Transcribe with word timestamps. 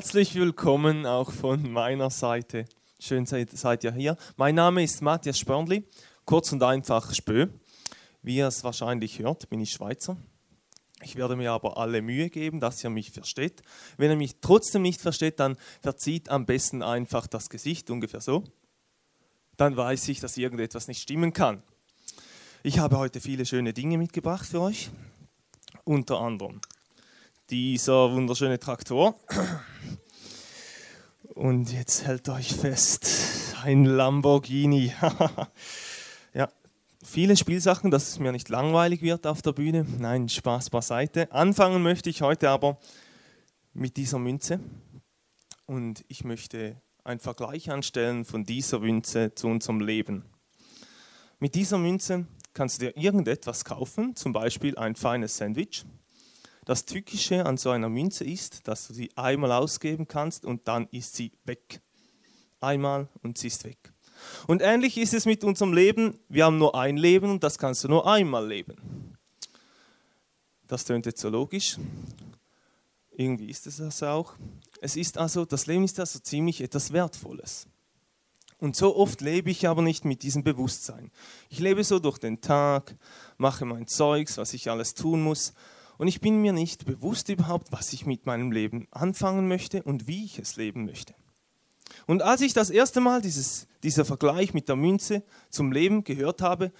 Herzlich 0.00 0.34
willkommen 0.34 1.04
auch 1.04 1.30
von 1.30 1.70
meiner 1.70 2.08
Seite. 2.08 2.64
Schön 2.98 3.26
seid, 3.26 3.50
seid 3.50 3.84
ihr 3.84 3.92
hier. 3.92 4.16
Mein 4.38 4.54
Name 4.54 4.82
ist 4.82 5.02
Matthias 5.02 5.38
Spörnli, 5.38 5.84
kurz 6.24 6.50
und 6.52 6.62
einfach 6.62 7.12
Spö. 7.12 7.48
Wie 8.22 8.36
ihr 8.36 8.46
es 8.46 8.64
wahrscheinlich 8.64 9.18
hört, 9.18 9.50
bin 9.50 9.60
ich 9.60 9.72
Schweizer. 9.72 10.16
Ich 11.02 11.16
werde 11.16 11.36
mir 11.36 11.52
aber 11.52 11.76
alle 11.76 12.00
Mühe 12.00 12.30
geben, 12.30 12.60
dass 12.60 12.82
ihr 12.82 12.88
mich 12.88 13.10
versteht. 13.10 13.60
Wenn 13.98 14.10
ihr 14.10 14.16
mich 14.16 14.36
trotzdem 14.40 14.80
nicht 14.80 15.02
versteht, 15.02 15.38
dann 15.38 15.58
verzieht 15.82 16.30
am 16.30 16.46
besten 16.46 16.82
einfach 16.82 17.26
das 17.26 17.50
Gesicht, 17.50 17.90
ungefähr 17.90 18.22
so. 18.22 18.44
Dann 19.58 19.76
weiß 19.76 20.08
ich, 20.08 20.20
dass 20.20 20.38
irgendetwas 20.38 20.88
nicht 20.88 21.02
stimmen 21.02 21.34
kann. 21.34 21.62
Ich 22.62 22.78
habe 22.78 22.96
heute 22.96 23.20
viele 23.20 23.44
schöne 23.44 23.74
Dinge 23.74 23.98
mitgebracht 23.98 24.46
für 24.46 24.62
euch. 24.62 24.88
Unter 25.84 26.20
anderem 26.20 26.62
dieser 27.50 28.12
wunderschöne 28.12 28.58
Traktor. 28.58 29.18
Und 31.34 31.72
jetzt 31.72 32.06
hält 32.06 32.28
euch 32.28 32.54
fest, 32.54 33.56
ein 33.62 33.84
Lamborghini. 33.84 34.92
ja, 36.34 36.48
viele 37.02 37.36
Spielsachen, 37.36 37.90
dass 37.90 38.08
es 38.08 38.18
mir 38.18 38.30
nicht 38.30 38.48
langweilig 38.48 39.02
wird 39.02 39.26
auf 39.26 39.42
der 39.42 39.52
Bühne. 39.52 39.84
Nein, 39.98 40.28
Spaß 40.28 40.70
beiseite. 40.70 41.32
Anfangen 41.32 41.82
möchte 41.82 42.08
ich 42.08 42.22
heute 42.22 42.50
aber 42.50 42.78
mit 43.72 43.96
dieser 43.96 44.18
Münze. 44.18 44.60
Und 45.66 46.04
ich 46.08 46.24
möchte 46.24 46.80
einen 47.02 47.20
Vergleich 47.20 47.70
anstellen 47.70 48.24
von 48.24 48.44
dieser 48.44 48.78
Münze 48.78 49.34
zu 49.34 49.48
unserem 49.48 49.80
Leben. 49.80 50.24
Mit 51.40 51.54
dieser 51.54 51.78
Münze 51.78 52.26
kannst 52.52 52.80
du 52.80 52.86
dir 52.86 52.96
irgendetwas 52.96 53.64
kaufen, 53.64 54.14
zum 54.14 54.32
Beispiel 54.32 54.76
ein 54.76 54.94
feines 54.94 55.36
Sandwich 55.36 55.84
das 56.70 56.84
Tückische 56.84 57.46
an 57.46 57.56
so 57.56 57.70
einer 57.70 57.88
Münze 57.88 58.22
ist, 58.22 58.68
dass 58.68 58.86
du 58.86 58.94
sie 58.94 59.10
einmal 59.16 59.50
ausgeben 59.50 60.06
kannst 60.06 60.44
und 60.44 60.68
dann 60.68 60.86
ist 60.92 61.16
sie 61.16 61.32
weg. 61.42 61.80
Einmal 62.60 63.08
und 63.24 63.38
sie 63.38 63.48
ist 63.48 63.64
weg. 63.64 63.92
Und 64.46 64.62
ähnlich 64.62 64.96
ist 64.96 65.12
es 65.12 65.26
mit 65.26 65.42
unserem 65.42 65.72
Leben. 65.72 66.20
Wir 66.28 66.44
haben 66.44 66.58
nur 66.58 66.76
ein 66.76 66.96
Leben 66.96 67.28
und 67.28 67.42
das 67.42 67.58
kannst 67.58 67.82
du 67.82 67.88
nur 67.88 68.06
einmal 68.06 68.46
leben. 68.46 69.16
Das 70.68 70.84
tönt 70.84 71.06
jetzt 71.06 71.20
so 71.20 71.28
logisch. 71.28 71.76
Irgendwie 73.10 73.50
ist 73.50 73.66
es 73.66 73.78
das 73.78 74.04
auch. 74.04 74.34
Es 74.80 74.94
ist 74.94 75.18
also, 75.18 75.44
das 75.44 75.66
Leben 75.66 75.82
ist 75.82 75.98
also 75.98 76.20
ziemlich 76.20 76.60
etwas 76.60 76.92
Wertvolles. 76.92 77.66
Und 78.58 78.76
so 78.76 78.94
oft 78.94 79.22
lebe 79.22 79.50
ich 79.50 79.66
aber 79.66 79.82
nicht 79.82 80.04
mit 80.04 80.22
diesem 80.22 80.44
Bewusstsein. 80.44 81.10
Ich 81.48 81.58
lebe 81.58 81.82
so 81.82 81.98
durch 81.98 82.18
den 82.18 82.40
Tag, 82.40 82.94
mache 83.38 83.64
mein 83.64 83.88
Zeugs, 83.88 84.38
was 84.38 84.54
ich 84.54 84.70
alles 84.70 84.94
tun 84.94 85.20
muss 85.20 85.52
und 86.00 86.08
ich 86.08 86.22
bin 86.22 86.40
mir 86.40 86.54
nicht 86.54 86.86
bewusst 86.86 87.28
überhaupt, 87.28 87.72
was 87.72 87.92
ich 87.92 88.06
mit 88.06 88.24
meinem 88.24 88.52
Leben 88.52 88.88
anfangen 88.90 89.48
möchte 89.48 89.82
und 89.82 90.06
wie 90.06 90.24
ich 90.24 90.38
es 90.38 90.56
leben 90.56 90.86
möchte. 90.86 91.14
Und 92.06 92.22
als 92.22 92.40
ich 92.40 92.54
das 92.54 92.70
erste 92.70 93.02
Mal 93.02 93.20
dieses, 93.20 93.66
dieser 93.82 94.06
Vergleich 94.06 94.54
mit 94.54 94.66
der 94.70 94.76
Münze 94.76 95.22
zum 95.50 95.72
Leben 95.72 96.02
gehört 96.02 96.40
habe, 96.40 96.72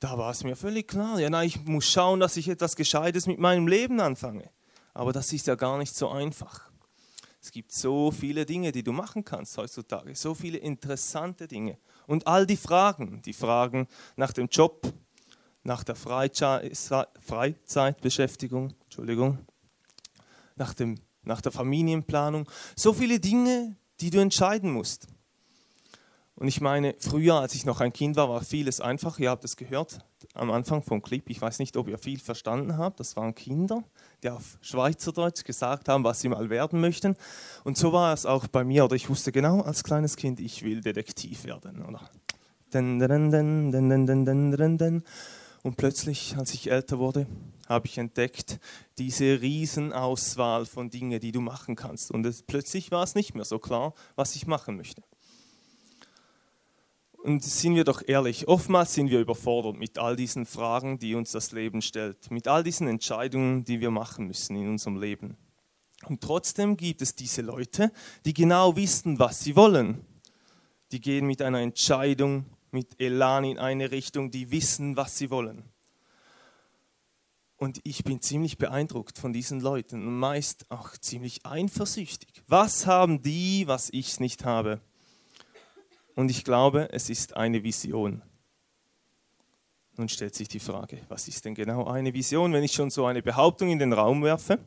da 0.00 0.18
war 0.18 0.32
es 0.32 0.42
mir 0.42 0.56
völlig 0.56 0.88
klar, 0.88 1.20
ja, 1.20 1.30
na, 1.30 1.44
ich 1.44 1.64
muss 1.66 1.88
schauen, 1.88 2.18
dass 2.18 2.36
ich 2.36 2.48
etwas 2.48 2.74
Gescheites 2.74 3.28
mit 3.28 3.38
meinem 3.38 3.68
Leben 3.68 4.00
anfange. 4.00 4.50
Aber 4.92 5.12
das 5.12 5.32
ist 5.32 5.46
ja 5.46 5.54
gar 5.54 5.78
nicht 5.78 5.94
so 5.94 6.08
einfach. 6.08 6.68
Es 7.40 7.52
gibt 7.52 7.70
so 7.70 8.10
viele 8.10 8.44
Dinge, 8.44 8.72
die 8.72 8.82
du 8.82 8.90
machen 8.90 9.24
kannst 9.24 9.56
heutzutage, 9.56 10.16
so 10.16 10.34
viele 10.34 10.58
interessante 10.58 11.46
Dinge. 11.46 11.78
Und 12.08 12.26
all 12.26 12.44
die 12.44 12.56
Fragen, 12.56 13.22
die 13.22 13.34
Fragen 13.34 13.86
nach 14.16 14.32
dem 14.32 14.48
Job, 14.48 14.92
nach 15.62 15.84
der 15.84 15.94
Freizeitbeschäftigung, 15.94 18.74
Entschuldigung, 18.84 19.38
nach, 20.56 20.74
dem, 20.74 20.98
nach 21.22 21.40
der 21.40 21.52
Familienplanung. 21.52 22.50
So 22.76 22.92
viele 22.92 23.20
Dinge, 23.20 23.76
die 24.00 24.10
du 24.10 24.20
entscheiden 24.20 24.72
musst. 24.72 25.06
Und 26.38 26.46
ich 26.46 26.60
meine, 26.60 26.94
früher, 27.00 27.34
als 27.34 27.56
ich 27.56 27.66
noch 27.66 27.80
ein 27.80 27.92
Kind 27.92 28.14
war, 28.14 28.28
war 28.28 28.44
vieles 28.44 28.80
einfach. 28.80 29.18
Ihr 29.18 29.30
habt 29.30 29.44
es 29.44 29.56
gehört 29.56 29.98
am 30.34 30.52
Anfang 30.52 30.84
vom 30.84 31.02
Clip. 31.02 31.28
Ich 31.28 31.42
weiß 31.42 31.58
nicht, 31.58 31.76
ob 31.76 31.88
ihr 31.88 31.98
viel 31.98 32.20
verstanden 32.20 32.78
habt. 32.78 33.00
Das 33.00 33.16
waren 33.16 33.34
Kinder, 33.34 33.82
die 34.22 34.30
auf 34.30 34.56
Schweizerdeutsch 34.60 35.42
gesagt 35.42 35.88
haben, 35.88 36.04
was 36.04 36.20
sie 36.20 36.28
mal 36.28 36.48
werden 36.48 36.80
möchten. 36.80 37.16
Und 37.64 37.76
so 37.76 37.92
war 37.92 38.14
es 38.14 38.24
auch 38.24 38.46
bei 38.46 38.62
mir. 38.62 38.84
Oder 38.84 38.94
ich 38.94 39.08
wusste 39.08 39.32
genau 39.32 39.62
als 39.62 39.82
kleines 39.82 40.14
Kind, 40.14 40.38
ich 40.38 40.62
will 40.62 40.80
Detektiv 40.80 41.44
werden. 41.44 41.84
Oder? 41.84 42.08
Und 45.62 45.76
plötzlich, 45.76 46.36
als 46.36 46.54
ich 46.54 46.70
älter 46.70 46.98
wurde, 46.98 47.26
habe 47.68 47.86
ich 47.86 47.98
entdeckt, 47.98 48.58
diese 48.96 49.40
Riesenauswahl 49.40 50.66
von 50.66 50.90
Dingen, 50.90 51.20
die 51.20 51.32
du 51.32 51.40
machen 51.40 51.76
kannst. 51.76 52.10
Und 52.10 52.24
es, 52.24 52.42
plötzlich 52.42 52.90
war 52.90 53.02
es 53.02 53.14
nicht 53.14 53.34
mehr 53.34 53.44
so 53.44 53.58
klar, 53.58 53.94
was 54.16 54.36
ich 54.36 54.46
machen 54.46 54.76
möchte. 54.76 55.02
Und 57.22 57.44
sind 57.44 57.74
wir 57.74 57.84
doch 57.84 58.02
ehrlich, 58.06 58.48
oftmals 58.48 58.94
sind 58.94 59.10
wir 59.10 59.20
überfordert 59.20 59.76
mit 59.76 59.98
all 59.98 60.16
diesen 60.16 60.46
Fragen, 60.46 60.98
die 60.98 61.14
uns 61.14 61.32
das 61.32 61.52
Leben 61.52 61.82
stellt, 61.82 62.30
mit 62.30 62.46
all 62.46 62.62
diesen 62.62 62.86
Entscheidungen, 62.86 63.64
die 63.64 63.80
wir 63.80 63.90
machen 63.90 64.28
müssen 64.28 64.56
in 64.56 64.68
unserem 64.68 64.98
Leben. 64.98 65.36
Und 66.06 66.20
trotzdem 66.20 66.76
gibt 66.76 67.02
es 67.02 67.14
diese 67.16 67.42
Leute, 67.42 67.92
die 68.24 68.32
genau 68.32 68.76
wissen, 68.76 69.18
was 69.18 69.40
sie 69.40 69.56
wollen. 69.56 70.04
Die 70.92 71.00
gehen 71.00 71.26
mit 71.26 71.42
einer 71.42 71.60
Entscheidung 71.60 72.46
mit 72.72 73.00
Elan 73.00 73.44
in 73.44 73.58
eine 73.58 73.90
Richtung, 73.90 74.30
die 74.30 74.50
wissen, 74.50 74.96
was 74.96 75.18
sie 75.18 75.30
wollen. 75.30 75.64
Und 77.56 77.80
ich 77.82 78.04
bin 78.04 78.20
ziemlich 78.22 78.56
beeindruckt 78.56 79.18
von 79.18 79.32
diesen 79.32 79.60
Leuten 79.60 80.06
und 80.06 80.16
meist 80.16 80.70
auch 80.70 80.96
ziemlich 80.96 81.44
eifersüchtig. 81.44 82.42
Was 82.46 82.86
haben 82.86 83.20
die, 83.20 83.66
was 83.66 83.90
ich 83.90 84.20
nicht 84.20 84.44
habe? 84.44 84.80
Und 86.14 86.30
ich 86.30 86.44
glaube, 86.44 86.88
es 86.92 87.10
ist 87.10 87.36
eine 87.36 87.64
Vision. 87.64 88.22
Nun 89.96 90.08
stellt 90.08 90.36
sich 90.36 90.46
die 90.46 90.60
Frage, 90.60 91.00
was 91.08 91.26
ist 91.26 91.44
denn 91.44 91.56
genau 91.56 91.86
eine 91.86 92.14
Vision, 92.14 92.52
wenn 92.52 92.62
ich 92.62 92.72
schon 92.72 92.90
so 92.90 93.06
eine 93.06 93.22
Behauptung 93.22 93.70
in 93.70 93.80
den 93.80 93.92
Raum 93.92 94.22
werfe? 94.22 94.60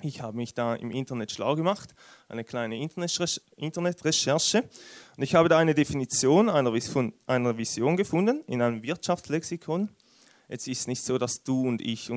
Ich 0.00 0.20
habe 0.20 0.36
mich 0.36 0.54
da 0.54 0.76
im 0.76 0.92
Internet 0.92 1.32
schlau 1.32 1.56
gemacht, 1.56 1.94
eine 2.28 2.44
kleine 2.44 2.76
Internetrecherche. 2.76 4.62
Und 5.16 5.22
ich 5.22 5.34
habe 5.34 5.48
da 5.48 5.58
eine 5.58 5.74
Definition 5.74 6.48
einer 6.48 6.72
Vision 6.72 7.96
gefunden 7.96 8.44
in 8.46 8.62
einem 8.62 8.82
Wirtschaftslexikon. 8.84 9.88
Jetzt 10.48 10.68
ist 10.68 10.80
es 10.80 10.86
nicht 10.86 11.02
so, 11.02 11.18
dass 11.18 11.42
du 11.42 11.66
und 11.66 11.82
ich 11.82 12.10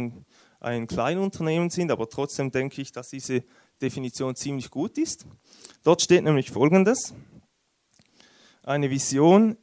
ein 0.59 0.87
Kleinunternehmen 0.87 1.71
sind, 1.71 1.91
aber 1.91 2.07
trotzdem 2.07 2.51
denke 2.51 2.81
ich, 2.81 2.91
dass 2.91 3.09
diese 3.09 3.43
Definition 3.81 4.35
ziemlich 4.35 4.69
gut 4.69 4.99
ist. 4.99 5.25
Dort 5.83 6.03
steht 6.03 6.23
nämlich 6.23 6.51
Folgendes. 6.51 7.15
Eine 8.61 8.91
Vision 8.91 9.57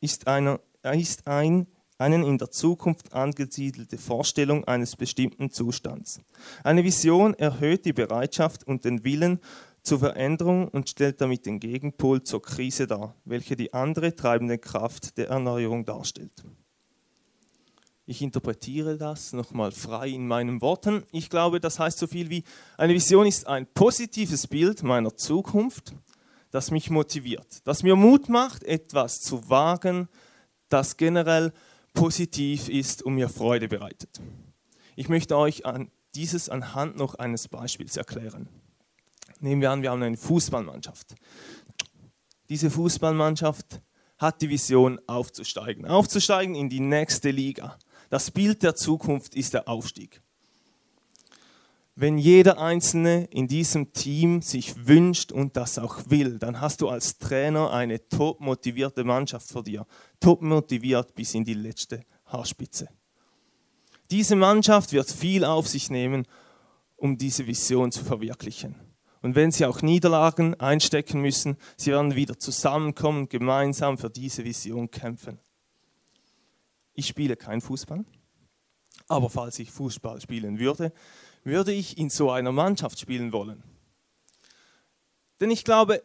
ist, 0.00 0.26
einer, 0.26 0.60
ist 0.82 1.26
ein 1.26 1.66
eine 1.98 2.16
in 2.26 2.38
der 2.38 2.50
Zukunft 2.50 3.12
angesiedelte 3.12 3.98
Vorstellung 3.98 4.64
eines 4.64 4.96
bestimmten 4.96 5.50
Zustands. 5.50 6.20
Eine 6.62 6.84
Vision 6.84 7.34
erhöht 7.34 7.84
die 7.84 7.92
Bereitschaft 7.92 8.66
und 8.66 8.84
den 8.84 9.04
Willen 9.04 9.40
zur 9.82 9.98
Veränderung 9.98 10.68
und 10.68 10.88
stellt 10.88 11.20
damit 11.20 11.46
den 11.46 11.60
Gegenpol 11.60 12.22
zur 12.22 12.42
Krise 12.42 12.86
dar, 12.86 13.14
welche 13.24 13.54
die 13.54 13.74
andere 13.74 14.16
treibende 14.16 14.58
Kraft 14.58 15.18
der 15.18 15.28
Erneuerung 15.28 15.84
darstellt. 15.84 16.42
Ich 18.06 18.20
interpretiere 18.20 18.98
das 18.98 19.32
nochmal 19.32 19.72
frei 19.72 20.08
in 20.08 20.26
meinen 20.26 20.60
Worten. 20.60 21.04
Ich 21.10 21.30
glaube, 21.30 21.58
das 21.58 21.78
heißt 21.78 21.98
so 21.98 22.06
viel 22.06 22.28
wie, 22.28 22.44
eine 22.76 22.92
Vision 22.92 23.26
ist 23.26 23.46
ein 23.46 23.66
positives 23.66 24.46
Bild 24.46 24.82
meiner 24.82 25.16
Zukunft, 25.16 25.94
das 26.50 26.70
mich 26.70 26.90
motiviert, 26.90 27.46
das 27.64 27.82
mir 27.82 27.96
Mut 27.96 28.28
macht, 28.28 28.62
etwas 28.64 29.20
zu 29.20 29.48
wagen, 29.48 30.08
das 30.68 30.96
generell 30.96 31.52
positiv 31.94 32.68
ist 32.68 33.02
und 33.02 33.14
mir 33.14 33.28
Freude 33.28 33.68
bereitet. 33.68 34.20
Ich 34.96 35.08
möchte 35.08 35.36
euch 35.36 35.64
an 35.64 35.90
dieses 36.14 36.48
anhand 36.48 36.96
noch 36.96 37.14
eines 37.14 37.48
Beispiels 37.48 37.96
erklären. 37.96 38.48
Nehmen 39.40 39.60
wir 39.60 39.70
an, 39.70 39.82
wir 39.82 39.90
haben 39.90 40.02
eine 40.02 40.16
Fußballmannschaft. 40.16 41.14
Diese 42.48 42.70
Fußballmannschaft 42.70 43.80
hat 44.18 44.42
die 44.42 44.48
Vision 44.48 45.00
aufzusteigen, 45.06 45.86
aufzusteigen 45.86 46.54
in 46.54 46.68
die 46.68 46.80
nächste 46.80 47.30
Liga. 47.30 47.78
Das 48.10 48.30
Bild 48.30 48.62
der 48.62 48.74
Zukunft 48.74 49.34
ist 49.34 49.54
der 49.54 49.68
Aufstieg. 49.68 50.20
Wenn 51.96 52.18
jeder 52.18 52.58
Einzelne 52.58 53.26
in 53.26 53.46
diesem 53.46 53.92
Team 53.92 54.42
sich 54.42 54.88
wünscht 54.88 55.30
und 55.30 55.56
das 55.56 55.78
auch 55.78 55.98
will, 56.08 56.38
dann 56.40 56.60
hast 56.60 56.80
du 56.80 56.88
als 56.88 57.18
Trainer 57.18 57.72
eine 57.72 58.08
top 58.08 58.40
motivierte 58.40 59.04
Mannschaft 59.04 59.48
vor 59.48 59.62
dir. 59.62 59.86
Top 60.18 60.42
motiviert 60.42 61.14
bis 61.14 61.34
in 61.34 61.44
die 61.44 61.54
letzte 61.54 62.00
Haarspitze. 62.26 62.88
Diese 64.10 64.34
Mannschaft 64.34 64.92
wird 64.92 65.08
viel 65.08 65.44
auf 65.44 65.68
sich 65.68 65.88
nehmen, 65.88 66.26
um 66.96 67.16
diese 67.16 67.46
Vision 67.46 67.92
zu 67.92 68.04
verwirklichen. 68.04 68.74
Und 69.22 69.36
wenn 69.36 69.52
sie 69.52 69.64
auch 69.64 69.80
Niederlagen 69.80 70.58
einstecken 70.60 71.20
müssen, 71.20 71.56
sie 71.76 71.92
werden 71.92 72.14
wieder 72.14 72.38
zusammenkommen 72.38 73.20
und 73.20 73.30
gemeinsam 73.30 73.98
für 73.98 74.10
diese 74.10 74.44
Vision 74.44 74.90
kämpfen. 74.90 75.38
Ich 76.92 77.06
spiele 77.06 77.36
kein 77.36 77.60
Fußball, 77.60 78.04
aber 79.08 79.30
falls 79.30 79.58
ich 79.58 79.70
Fußball 79.70 80.20
spielen 80.20 80.58
würde, 80.58 80.92
würde 81.44 81.72
ich 81.72 81.98
in 81.98 82.10
so 82.10 82.30
einer 82.30 82.52
Mannschaft 82.52 82.98
spielen 82.98 83.32
wollen? 83.32 83.62
Denn 85.40 85.50
ich 85.50 85.64
glaube 85.64 86.02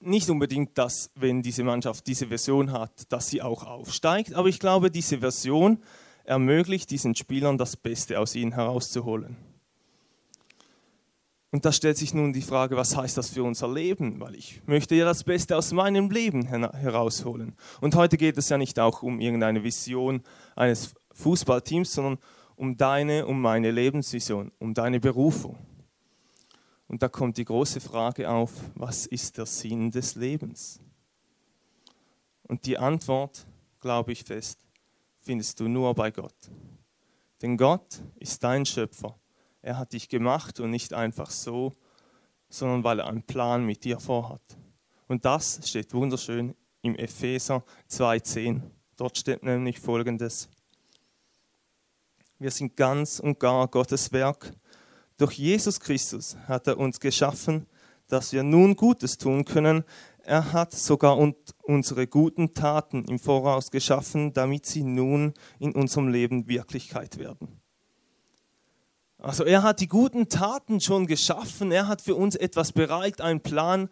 nicht 0.00 0.28
unbedingt, 0.28 0.76
dass, 0.76 1.10
wenn 1.14 1.42
diese 1.42 1.62
Mannschaft 1.62 2.06
diese 2.06 2.26
Version 2.26 2.72
hat, 2.72 3.12
dass 3.12 3.28
sie 3.28 3.40
auch 3.40 3.64
aufsteigt, 3.64 4.34
aber 4.34 4.48
ich 4.48 4.58
glaube, 4.58 4.90
diese 4.90 5.18
Version 5.18 5.78
ermöglicht 6.24 6.90
diesen 6.90 7.14
Spielern 7.14 7.58
das 7.58 7.76
Beste 7.76 8.18
aus 8.18 8.34
ihnen 8.34 8.52
herauszuholen. 8.52 9.36
Und 11.52 11.66
da 11.66 11.72
stellt 11.72 11.98
sich 11.98 12.14
nun 12.14 12.32
die 12.32 12.40
Frage, 12.40 12.76
was 12.76 12.96
heißt 12.96 13.18
das 13.18 13.28
für 13.28 13.42
unser 13.42 13.70
Leben? 13.70 14.20
Weil 14.20 14.34
ich 14.36 14.62
möchte 14.64 14.94
ja 14.94 15.04
das 15.04 15.22
Beste 15.22 15.54
aus 15.54 15.72
meinem 15.72 16.10
Leben 16.10 16.46
herausholen. 16.46 17.54
Und 17.82 17.94
heute 17.94 18.16
geht 18.16 18.38
es 18.38 18.48
ja 18.48 18.56
nicht 18.56 18.80
auch 18.80 19.02
um 19.02 19.20
irgendeine 19.20 19.62
Vision 19.62 20.22
eines 20.56 20.94
Fußballteams, 21.12 21.92
sondern 21.92 22.18
um 22.62 22.76
deine, 22.76 23.26
um 23.26 23.40
meine 23.40 23.72
Lebensvision, 23.72 24.52
um 24.60 24.72
deine 24.72 25.00
Berufung. 25.00 25.58
Und 26.86 27.02
da 27.02 27.08
kommt 27.08 27.36
die 27.36 27.44
große 27.44 27.80
Frage 27.80 28.30
auf, 28.30 28.52
was 28.76 29.06
ist 29.06 29.36
der 29.36 29.46
Sinn 29.46 29.90
des 29.90 30.14
Lebens? 30.14 30.78
Und 32.44 32.64
die 32.64 32.78
Antwort, 32.78 33.44
glaube 33.80 34.12
ich 34.12 34.22
fest, 34.22 34.60
findest 35.20 35.58
du 35.58 35.66
nur 35.66 35.92
bei 35.94 36.12
Gott. 36.12 36.50
Denn 37.40 37.56
Gott 37.56 38.00
ist 38.20 38.44
dein 38.44 38.64
Schöpfer 38.64 39.18
er 39.62 39.78
hat 39.78 39.92
dich 39.92 40.08
gemacht 40.08 40.58
und 40.58 40.70
nicht 40.70 40.92
einfach 40.92 41.30
so, 41.30 41.72
sondern 42.48 42.82
weil 42.84 42.98
er 42.98 43.06
einen 43.06 43.22
Plan 43.22 43.64
mit 43.64 43.84
dir 43.84 44.00
vorhat. 44.00 44.42
Und 45.06 45.24
das 45.24 45.60
steht 45.68 45.94
wunderschön 45.94 46.54
im 46.82 46.96
Epheser 46.96 47.64
2.10. 47.88 48.60
Dort 48.96 49.16
steht 49.16 49.44
nämlich 49.44 49.78
folgendes. 49.78 50.48
Wir 52.42 52.50
sind 52.50 52.76
ganz 52.76 53.20
und 53.20 53.38
gar 53.38 53.68
Gottes 53.68 54.10
Werk. 54.10 54.52
Durch 55.16 55.34
Jesus 55.34 55.78
Christus 55.78 56.36
hat 56.48 56.66
er 56.66 56.76
uns 56.76 56.98
geschaffen, 56.98 57.68
dass 58.08 58.32
wir 58.32 58.42
nun 58.42 58.74
Gutes 58.74 59.16
tun 59.16 59.44
können. 59.44 59.84
Er 60.24 60.52
hat 60.52 60.72
sogar 60.72 61.16
unsere 61.62 62.08
guten 62.08 62.52
Taten 62.52 63.04
im 63.04 63.20
Voraus 63.20 63.70
geschaffen, 63.70 64.32
damit 64.32 64.66
sie 64.66 64.82
nun 64.82 65.34
in 65.60 65.72
unserem 65.72 66.08
Leben 66.08 66.48
Wirklichkeit 66.48 67.16
werden. 67.16 67.60
Also 69.18 69.44
er 69.44 69.62
hat 69.62 69.78
die 69.78 69.86
guten 69.86 70.28
Taten 70.28 70.80
schon 70.80 71.06
geschaffen, 71.06 71.70
er 71.70 71.86
hat 71.86 72.00
für 72.02 72.16
uns 72.16 72.34
etwas 72.34 72.72
bereit, 72.72 73.20
einen 73.20 73.42
Plan, 73.42 73.88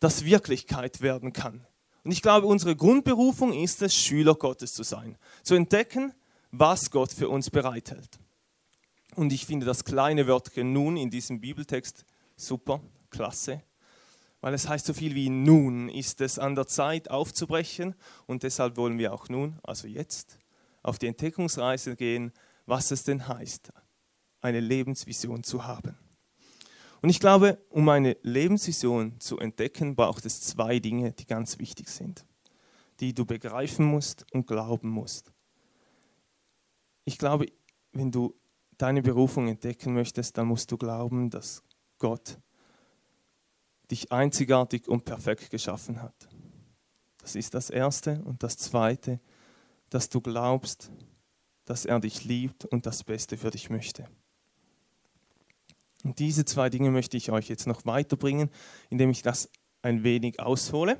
das 0.00 0.24
Wirklichkeit 0.24 1.02
werden 1.02 1.32
kann. 1.32 1.64
Und 2.02 2.10
ich 2.10 2.20
glaube, 2.20 2.48
unsere 2.48 2.74
Grundberufung 2.74 3.52
ist 3.52 3.80
es, 3.80 3.94
Schüler 3.94 4.34
Gottes 4.34 4.74
zu 4.74 4.82
sein, 4.82 5.16
zu 5.44 5.54
entdecken, 5.54 6.12
was 6.58 6.90
Gott 6.90 7.12
für 7.12 7.28
uns 7.28 7.50
bereithält. 7.50 8.18
Und 9.14 9.32
ich 9.32 9.46
finde 9.46 9.66
das 9.66 9.84
kleine 9.84 10.26
Wörtchen 10.26 10.72
nun 10.72 10.96
in 10.96 11.10
diesem 11.10 11.40
Bibeltext 11.40 12.04
super, 12.36 12.80
klasse, 13.10 13.62
weil 14.40 14.54
es 14.54 14.68
heißt 14.68 14.86
so 14.86 14.92
viel 14.92 15.14
wie 15.14 15.30
nun 15.30 15.88
ist 15.88 16.20
es 16.20 16.38
an 16.38 16.54
der 16.54 16.66
Zeit 16.66 17.10
aufzubrechen 17.10 17.94
und 18.26 18.42
deshalb 18.42 18.76
wollen 18.76 18.98
wir 18.98 19.12
auch 19.12 19.28
nun, 19.28 19.58
also 19.62 19.88
jetzt, 19.88 20.38
auf 20.82 20.98
die 20.98 21.06
Entdeckungsreise 21.06 21.96
gehen, 21.96 22.32
was 22.66 22.90
es 22.90 23.04
denn 23.04 23.26
heißt, 23.26 23.72
eine 24.40 24.60
Lebensvision 24.60 25.42
zu 25.42 25.64
haben. 25.64 25.96
Und 27.02 27.10
ich 27.10 27.20
glaube, 27.20 27.58
um 27.70 27.88
eine 27.88 28.16
Lebensvision 28.22 29.18
zu 29.20 29.38
entdecken, 29.38 29.96
braucht 29.96 30.26
es 30.26 30.40
zwei 30.40 30.78
Dinge, 30.78 31.12
die 31.12 31.26
ganz 31.26 31.58
wichtig 31.58 31.88
sind, 31.88 32.24
die 33.00 33.14
du 33.14 33.24
begreifen 33.24 33.86
musst 33.86 34.26
und 34.32 34.46
glauben 34.46 34.88
musst. 34.88 35.32
Ich 37.06 37.18
glaube, 37.18 37.46
wenn 37.92 38.10
du 38.10 38.34
deine 38.76 39.00
Berufung 39.00 39.48
entdecken 39.48 39.94
möchtest, 39.94 40.36
dann 40.36 40.48
musst 40.48 40.70
du 40.70 40.76
glauben, 40.76 41.30
dass 41.30 41.62
Gott 41.98 42.38
dich 43.90 44.12
einzigartig 44.12 44.88
und 44.88 45.04
perfekt 45.04 45.50
geschaffen 45.50 46.02
hat. 46.02 46.28
Das 47.18 47.36
ist 47.36 47.54
das 47.54 47.70
Erste. 47.70 48.22
Und 48.24 48.42
das 48.42 48.56
Zweite, 48.58 49.20
dass 49.88 50.08
du 50.08 50.20
glaubst, 50.20 50.90
dass 51.64 51.84
er 51.84 52.00
dich 52.00 52.24
liebt 52.24 52.64
und 52.64 52.86
das 52.86 53.04
Beste 53.04 53.36
für 53.36 53.50
dich 53.50 53.70
möchte. 53.70 54.08
Und 56.02 56.18
diese 56.18 56.44
zwei 56.44 56.70
Dinge 56.70 56.90
möchte 56.90 57.16
ich 57.16 57.30
euch 57.30 57.48
jetzt 57.48 57.66
noch 57.66 57.86
weiterbringen, 57.86 58.50
indem 58.90 59.10
ich 59.10 59.22
das 59.22 59.48
ein 59.82 60.02
wenig 60.02 60.40
aushole 60.40 60.98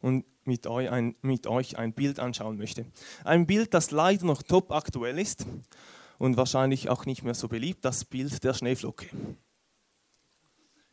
und 0.00 0.24
mit 0.44 0.66
euch 0.66 0.90
ein, 0.90 1.14
mit 1.22 1.46
euch 1.46 1.78
ein 1.78 1.92
Bild 1.92 2.18
anschauen 2.18 2.56
möchte. 2.56 2.86
Ein 3.24 3.46
Bild, 3.46 3.74
das 3.74 3.90
leider 3.90 4.26
noch 4.26 4.42
top 4.42 4.72
aktuell 4.72 5.18
ist 5.18 5.46
und 6.18 6.36
wahrscheinlich 6.36 6.88
auch 6.88 7.06
nicht 7.06 7.22
mehr 7.22 7.34
so 7.34 7.48
beliebt, 7.48 7.84
das 7.84 8.04
Bild 8.04 8.42
der 8.44 8.54
Schneeflocke. 8.54 9.06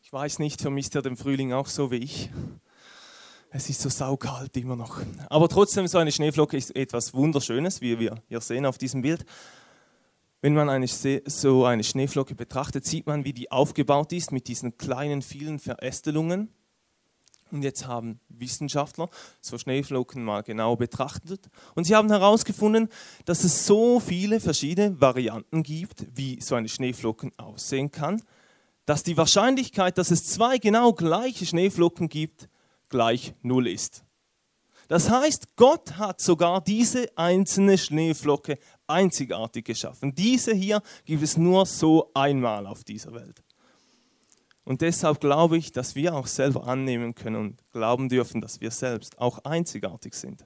Ich 0.01 0.13
weiß 0.13 0.39
nicht, 0.39 0.61
vermisst 0.61 0.95
ihr 0.95 1.01
den 1.01 1.17
Frühling 1.17 1.51
auch 1.51 1.67
so 1.67 1.91
wie 1.91 1.97
ich? 1.97 2.29
Es 3.49 3.69
ist 3.69 3.81
so 3.81 3.89
saukalt 3.89 4.55
immer 4.57 4.75
noch. 4.75 5.01
Aber 5.29 5.49
trotzdem, 5.49 5.87
so 5.87 5.97
eine 5.97 6.11
Schneeflocke 6.11 6.57
ist 6.57 6.75
etwas 6.75 7.13
Wunderschönes, 7.13 7.81
wie 7.81 7.97
wir 7.99 8.21
hier 8.27 8.41
sehen 8.41 8.65
auf 8.65 8.77
diesem 8.77 9.01
Bild. 9.01 9.25
Wenn 10.41 10.53
man 10.53 10.69
eine, 10.69 10.87
so 10.87 11.65
eine 11.65 11.83
Schneeflocke 11.83 12.35
betrachtet, 12.35 12.85
sieht 12.85 13.07
man, 13.07 13.25
wie 13.25 13.33
die 13.33 13.51
aufgebaut 13.51 14.13
ist 14.13 14.31
mit 14.31 14.47
diesen 14.47 14.77
kleinen, 14.77 15.21
vielen 15.21 15.59
Verästelungen. 15.59 16.53
Und 17.51 17.63
jetzt 17.63 17.87
haben 17.87 18.19
Wissenschaftler 18.29 19.09
so 19.41 19.57
Schneeflocken 19.57 20.23
mal 20.23 20.43
genau 20.43 20.75
betrachtet 20.75 21.49
und 21.75 21.85
sie 21.85 21.95
haben 21.95 22.09
herausgefunden, 22.09 22.89
dass 23.25 23.43
es 23.43 23.65
so 23.65 23.99
viele 23.99 24.39
verschiedene 24.39 24.99
Varianten 24.99 25.63
gibt, 25.63 26.05
wie 26.15 26.41
so 26.41 26.55
eine 26.55 26.69
Schneeflocken 26.69 27.31
aussehen 27.37 27.91
kann, 27.91 28.21
dass 28.85 29.03
die 29.03 29.17
Wahrscheinlichkeit, 29.17 29.97
dass 29.97 30.11
es 30.11 30.25
zwei 30.25 30.57
genau 30.57 30.93
gleiche 30.93 31.45
Schneeflocken 31.45 32.09
gibt, 32.09 32.49
gleich 32.89 33.33
null 33.41 33.67
ist. 33.67 34.03
Das 34.87 35.09
heißt, 35.09 35.57
Gott 35.57 35.97
hat 35.97 36.21
sogar 36.21 36.61
diese 36.61 37.09
einzelne 37.17 37.77
Schneeflocke 37.77 38.57
einzigartig 38.87 39.65
geschaffen. 39.65 40.15
Diese 40.15 40.53
hier 40.53 40.81
gibt 41.03 41.23
es 41.23 41.35
nur 41.35 41.65
so 41.65 42.11
einmal 42.13 42.65
auf 42.65 42.85
dieser 42.85 43.13
Welt. 43.13 43.43
Und 44.67 44.81
deshalb 44.81 45.21
glaube 45.21 45.57
ich, 45.57 45.71
dass 45.71 45.95
wir 45.95 46.13
auch 46.13 46.27
selber 46.27 46.67
annehmen 46.67 47.15
können 47.15 47.37
und 47.37 47.71
glauben 47.71 48.09
dürfen, 48.09 48.41
dass 48.41 48.59
wir 48.59 48.69
selbst 48.69 49.17
auch 49.17 49.39
einzigartig 49.45 50.13
sind. 50.13 50.45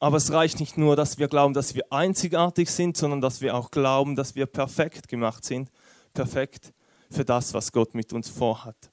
Aber 0.00 0.16
es 0.16 0.32
reicht 0.32 0.58
nicht 0.58 0.78
nur, 0.78 0.96
dass 0.96 1.18
wir 1.18 1.28
glauben, 1.28 1.52
dass 1.52 1.74
wir 1.74 1.92
einzigartig 1.92 2.70
sind, 2.70 2.96
sondern 2.96 3.20
dass 3.20 3.42
wir 3.42 3.54
auch 3.54 3.70
glauben, 3.70 4.16
dass 4.16 4.34
wir 4.34 4.46
perfekt 4.46 5.08
gemacht 5.08 5.44
sind, 5.44 5.70
perfekt 6.14 6.72
für 7.10 7.22
das, 7.22 7.52
was 7.52 7.70
Gott 7.70 7.94
mit 7.94 8.14
uns 8.14 8.30
vorhat. 8.30 8.90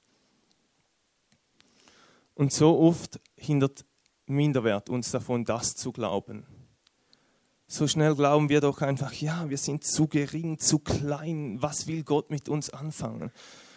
Und 2.34 2.52
so 2.52 2.78
oft 2.78 3.18
hindert 3.36 3.86
Minderwert 4.26 4.90
uns 4.90 5.10
davon, 5.12 5.46
das 5.46 5.74
zu 5.76 5.92
glauben. 5.92 6.44
So 7.68 7.88
schnell 7.88 8.14
glauben 8.14 8.48
wir 8.48 8.60
doch 8.60 8.80
einfach, 8.80 9.12
ja, 9.12 9.50
wir 9.50 9.58
sind 9.58 9.82
zu 9.82 10.06
gering, 10.06 10.58
zu 10.58 10.78
klein. 10.78 11.60
Was 11.60 11.88
will 11.88 12.04
Gott 12.04 12.30
mit 12.30 12.48
uns 12.48 12.70
anfangen? 12.70 13.32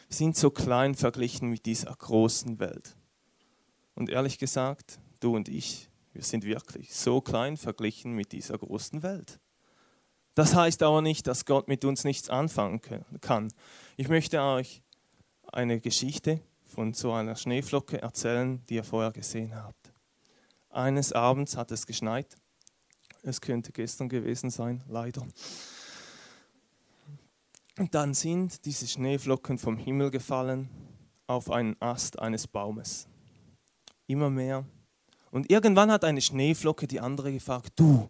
Wir 0.07 0.15
sind 0.15 0.37
so 0.37 0.51
klein 0.51 0.93
verglichen 0.93 1.49
mit 1.49 1.65
dieser 1.65 1.95
großen 1.95 2.59
Welt. 2.59 2.95
Und 3.95 4.09
ehrlich 4.09 4.37
gesagt, 4.37 4.99
du 5.19 5.35
und 5.35 5.49
ich, 5.49 5.89
wir 6.13 6.23
sind 6.23 6.45
wirklich 6.45 6.95
so 6.95 7.19
klein 7.19 7.57
verglichen 7.57 8.13
mit 8.13 8.31
dieser 8.31 8.59
großen 8.59 9.01
Welt. 9.01 9.39
Das 10.35 10.53
heißt 10.53 10.83
aber 10.83 11.01
nicht, 11.01 11.25
dass 11.25 11.45
Gott 11.45 11.67
mit 11.67 11.83
uns 11.83 12.03
nichts 12.03 12.29
anfangen 12.29 12.81
kann. 13.21 13.51
Ich 13.97 14.07
möchte 14.07 14.39
euch 14.41 14.83
eine 15.51 15.81
Geschichte 15.81 16.41
von 16.65 16.93
so 16.93 17.11
einer 17.11 17.35
Schneeflocke 17.35 18.01
erzählen, 18.01 18.63
die 18.67 18.75
ihr 18.75 18.83
vorher 18.83 19.11
gesehen 19.11 19.55
habt. 19.55 19.93
Eines 20.69 21.11
Abends 21.11 21.57
hat 21.57 21.71
es 21.71 21.87
geschneit. 21.87 22.37
Es 23.23 23.41
könnte 23.41 23.71
gestern 23.71 24.09
gewesen 24.09 24.49
sein, 24.49 24.83
leider. 24.87 25.25
Und 27.77 27.95
dann 27.95 28.13
sind 28.13 28.65
diese 28.65 28.87
Schneeflocken 28.87 29.57
vom 29.57 29.77
Himmel 29.77 30.11
gefallen 30.11 30.69
auf 31.27 31.49
einen 31.49 31.75
Ast 31.79 32.19
eines 32.19 32.47
Baumes. 32.47 33.07
Immer 34.07 34.29
mehr. 34.29 34.65
Und 35.31 35.49
irgendwann 35.51 35.91
hat 35.91 36.03
eine 36.03 36.21
Schneeflocke 36.21 36.87
die 36.87 36.99
andere 36.99 37.31
gefragt, 37.31 37.73
du, 37.75 38.09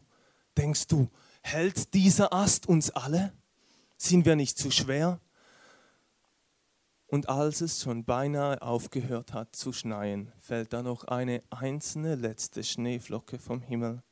denkst 0.58 0.88
du, 0.88 1.10
hält 1.42 1.94
dieser 1.94 2.34
Ast 2.34 2.68
uns 2.68 2.92
alle? 2.92 3.34
Sind 3.98 4.26
wir 4.26 4.36
nicht 4.36 4.58
zu 4.58 4.72
schwer? 4.72 5.20
Und 7.08 7.28
als 7.28 7.62
es 7.62 7.82
schon 7.82 8.06
beinahe 8.06 8.62
aufgehört 8.62 9.34
hat 9.34 9.56
zu 9.56 9.74
schneien, 9.74 10.32
fällt 10.40 10.74
da 10.74 10.84
noch 10.84 11.06
eine 11.06 11.44
einzelne 11.50 12.16
letzte 12.16 12.64
Schneeflocke 12.64 13.40
vom 13.40 13.62
Himmel, 13.62 14.04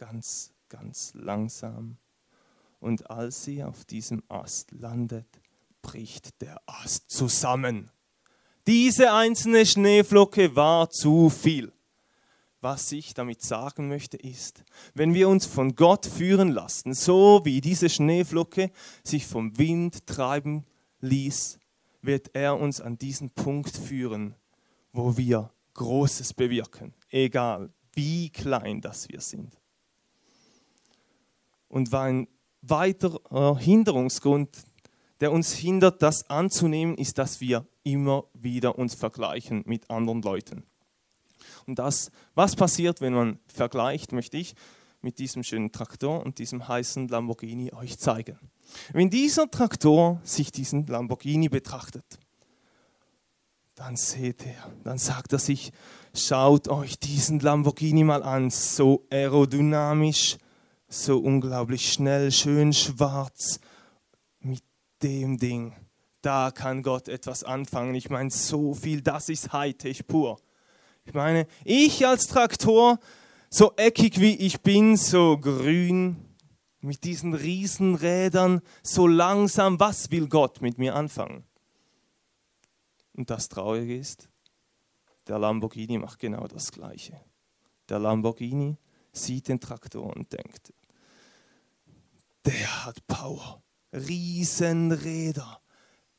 ganz, 0.00 0.54
ganz 0.70 1.12
langsam. 1.14 1.98
Und 2.80 3.10
als 3.10 3.44
sie 3.44 3.62
auf 3.62 3.84
diesem 3.84 4.22
Ast 4.28 4.72
landet, 4.72 5.26
bricht 5.82 6.40
der 6.40 6.58
Ast 6.64 7.10
zusammen. 7.10 7.90
Diese 8.66 9.12
einzelne 9.12 9.66
Schneeflocke 9.66 10.56
war 10.56 10.88
zu 10.88 11.28
viel. 11.28 11.70
Was 12.62 12.92
ich 12.92 13.12
damit 13.12 13.42
sagen 13.42 13.88
möchte 13.88 14.16
ist, 14.16 14.64
wenn 14.94 15.12
wir 15.12 15.28
uns 15.28 15.44
von 15.44 15.74
Gott 15.74 16.06
führen 16.06 16.50
lassen, 16.50 16.94
so 16.94 17.42
wie 17.44 17.60
diese 17.60 17.90
Schneeflocke 17.90 18.70
sich 19.04 19.26
vom 19.26 19.58
Wind 19.58 20.06
treiben 20.06 20.64
ließ, 21.00 21.58
wird 22.00 22.34
er 22.34 22.58
uns 22.58 22.80
an 22.80 22.96
diesen 22.96 23.30
Punkt 23.30 23.76
führen, 23.76 24.34
wo 24.92 25.18
wir 25.18 25.52
Großes 25.74 26.32
bewirken, 26.32 26.94
egal 27.10 27.70
wie 27.92 28.30
klein 28.30 28.80
das 28.80 29.08
wir 29.10 29.20
sind. 29.20 29.59
Und 31.70 31.94
ein 31.94 32.28
weiterer 32.60 33.56
Hinderungsgrund, 33.58 34.50
der 35.20 35.32
uns 35.32 35.54
hindert, 35.54 36.02
das 36.02 36.28
anzunehmen, 36.28 36.96
ist, 36.98 37.16
dass 37.16 37.40
wir 37.40 37.66
immer 37.84 38.24
wieder 38.34 38.78
uns 38.78 38.94
vergleichen 38.94 39.62
mit 39.64 39.88
anderen 39.88 40.20
Leuten. 40.20 40.64
Und 41.66 41.78
das, 41.78 42.10
was 42.34 42.56
passiert, 42.56 43.00
wenn 43.00 43.14
man 43.14 43.38
vergleicht, 43.46 44.12
möchte 44.12 44.36
ich 44.36 44.54
mit 45.00 45.18
diesem 45.18 45.42
schönen 45.42 45.72
Traktor 45.72 46.24
und 46.24 46.38
diesem 46.38 46.66
heißen 46.68 47.08
Lamborghini 47.08 47.72
euch 47.72 47.98
zeigen. 47.98 48.38
Wenn 48.92 49.08
dieser 49.08 49.50
Traktor 49.50 50.20
sich 50.24 50.52
diesen 50.52 50.86
Lamborghini 50.86 51.48
betrachtet, 51.48 52.04
dann 53.74 53.96
seht 53.96 54.44
er, 54.44 54.70
dann 54.84 54.98
sagt 54.98 55.32
er 55.32 55.38
sich, 55.38 55.72
schaut 56.14 56.68
euch 56.68 56.98
diesen 56.98 57.40
Lamborghini 57.40 58.04
mal 58.04 58.22
an, 58.22 58.50
so 58.50 59.06
aerodynamisch, 59.10 60.36
so 60.90 61.18
unglaublich 61.18 61.92
schnell, 61.92 62.32
schön 62.32 62.72
schwarz, 62.72 63.60
mit 64.40 64.62
dem 65.02 65.38
Ding. 65.38 65.74
Da 66.20 66.50
kann 66.50 66.82
Gott 66.82 67.08
etwas 67.08 67.44
anfangen. 67.44 67.94
Ich 67.94 68.10
meine, 68.10 68.30
so 68.30 68.74
viel, 68.74 69.00
das 69.00 69.28
ist 69.28 69.52
Hightech 69.52 70.06
pur. 70.06 70.40
Ich 71.04 71.14
meine, 71.14 71.46
ich 71.64 72.06
als 72.06 72.26
Traktor, 72.26 72.98
so 73.48 73.72
eckig 73.76 74.20
wie 74.20 74.34
ich 74.34 74.60
bin, 74.60 74.96
so 74.96 75.38
grün, 75.38 76.16
mit 76.80 77.04
diesen 77.04 77.34
Riesenrädern, 77.34 78.60
so 78.82 79.06
langsam, 79.06 79.78
was 79.78 80.10
will 80.10 80.28
Gott 80.28 80.60
mit 80.60 80.78
mir 80.78 80.94
anfangen? 80.96 81.44
Und 83.14 83.30
das 83.30 83.48
Traurige 83.48 83.96
ist, 83.96 84.28
der 85.28 85.38
Lamborghini 85.38 85.98
macht 85.98 86.18
genau 86.18 86.46
das 86.48 86.72
Gleiche. 86.72 87.20
Der 87.88 87.98
Lamborghini 87.98 88.76
sieht 89.12 89.48
den 89.48 89.60
Traktor 89.60 90.16
und 90.16 90.32
denkt, 90.32 90.72
der 92.44 92.86
hat 92.86 93.06
Power, 93.06 93.62
Riesenräder, 93.92 95.60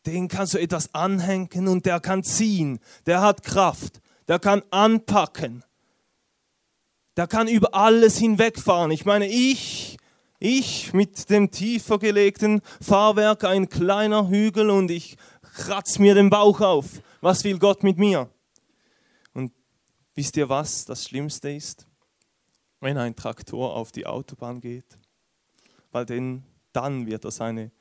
den 0.06 0.28
kannst 0.28 0.54
du 0.54 0.60
etwas 0.60 0.94
anhängen 0.94 1.68
und 1.68 1.86
der 1.86 2.00
kann 2.00 2.24
ziehen, 2.24 2.80
der 3.06 3.22
hat 3.22 3.44
Kraft, 3.44 4.02
der 4.28 4.40
kann 4.40 4.64
anpacken, 4.72 5.64
der 7.18 7.28
kann 7.28 7.48
über 7.48 7.76
alles 7.76 8.18
hinwegfahren. 8.18 8.92
Ich 8.92 9.06
meine, 9.06 9.28
ich, 9.28 9.98
ich 10.40 10.94
mit 10.94 11.30
dem 11.30 11.52
tiefer 11.52 12.00
gelegten 12.00 12.62
Fahrwerk, 12.82 13.44
ein 13.44 13.70
kleiner 13.70 14.30
Hügel 14.30 14.70
und 14.70 14.90
ich 14.90 15.18
kratz 15.54 16.00
mir 16.00 16.16
den 16.16 16.30
Bauch 16.30 16.62
auf. 16.62 17.02
Was 17.22 17.44
will 17.44 17.60
Gott 17.60 17.84
mit 17.84 17.98
mir? 17.98 18.30
Und 19.34 19.52
wisst 20.16 20.38
ihr 20.38 20.50
was 20.50 20.86
das 20.86 21.08
Schlimmste 21.08 21.52
ist? 21.52 21.86
Wenn 22.80 22.98
ein 22.98 23.16
Traktor 23.16 23.76
auf 23.76 23.92
die 23.92 24.08
Autobahn 24.08 24.60
geht, 24.60 24.98
weil 25.92 26.06
denn, 26.06 26.44
dann 26.74 27.06
wird 27.06 27.26
er 27.26 27.32
seine, 27.32 27.72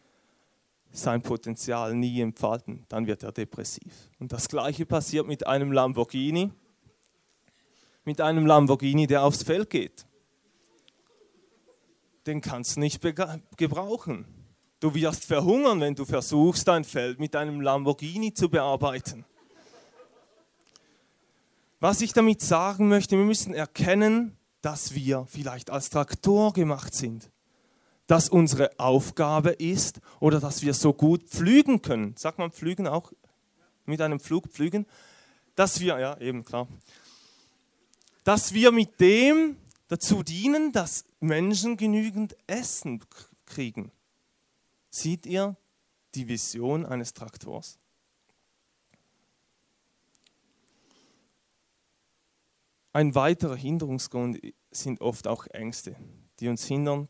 sein 0.92 1.22
Potenzial 1.22 1.94
nie 1.94 2.20
entfalten, 2.20 2.84
dann 2.88 3.06
wird 3.06 3.22
er 3.22 3.32
depressiv. 3.32 4.10
Und 4.18 4.32
das 4.32 4.48
gleiche 4.48 4.86
passiert 4.86 5.26
mit 5.26 5.46
einem 5.46 5.72
Lamborghini, 5.72 6.50
mit 8.04 8.20
einem 8.20 8.46
Lamborghini, 8.46 9.06
der 9.06 9.22
aufs 9.24 9.42
Feld 9.42 9.70
geht. 9.70 10.06
Den 12.26 12.40
kannst 12.40 12.76
du 12.76 12.80
nicht 12.80 13.00
gebrauchen. 13.56 14.26
Du 14.80 14.94
wirst 14.94 15.24
verhungern, 15.24 15.80
wenn 15.80 15.94
du 15.94 16.04
versuchst, 16.04 16.66
dein 16.66 16.84
Feld 16.84 17.20
mit 17.20 17.36
einem 17.36 17.60
Lamborghini 17.60 18.32
zu 18.32 18.48
bearbeiten. 18.48 19.24
Was 21.80 22.00
ich 22.02 22.12
damit 22.12 22.42
sagen 22.42 22.88
möchte, 22.88 23.16
wir 23.16 23.24
müssen 23.24 23.54
erkennen, 23.54 24.36
dass 24.60 24.94
wir 24.94 25.26
vielleicht 25.28 25.70
als 25.70 25.88
Traktor 25.88 26.52
gemacht 26.52 26.94
sind. 26.94 27.30
Dass 28.10 28.28
unsere 28.28 28.76
Aufgabe 28.80 29.50
ist 29.50 30.00
oder 30.18 30.40
dass 30.40 30.62
wir 30.62 30.74
so 30.74 30.92
gut 30.92 31.22
pflügen 31.28 31.80
können. 31.80 32.16
Sagt 32.16 32.40
man 32.40 32.50
pflügen 32.50 32.88
auch? 32.88 33.12
Mit 33.84 34.00
einem 34.00 34.18
Flug 34.18 34.48
pflügen? 34.48 34.84
Dass 35.54 35.78
wir, 35.78 35.96
ja, 36.00 36.18
eben 36.18 36.44
klar. 36.44 36.66
Dass 38.24 38.52
wir 38.52 38.72
mit 38.72 38.98
dem 38.98 39.54
dazu 39.86 40.24
dienen, 40.24 40.72
dass 40.72 41.04
Menschen 41.20 41.76
genügend 41.76 42.36
Essen 42.48 43.00
kriegen. 43.46 43.92
Seht 44.90 45.24
ihr 45.24 45.54
die 46.16 46.26
Vision 46.26 46.84
eines 46.84 47.14
Traktors? 47.14 47.78
Ein 52.92 53.14
weiterer 53.14 53.54
Hinderungsgrund 53.54 54.40
sind 54.72 55.00
oft 55.00 55.28
auch 55.28 55.46
Ängste, 55.46 55.94
die 56.40 56.48
uns 56.48 56.64
hindern, 56.64 57.06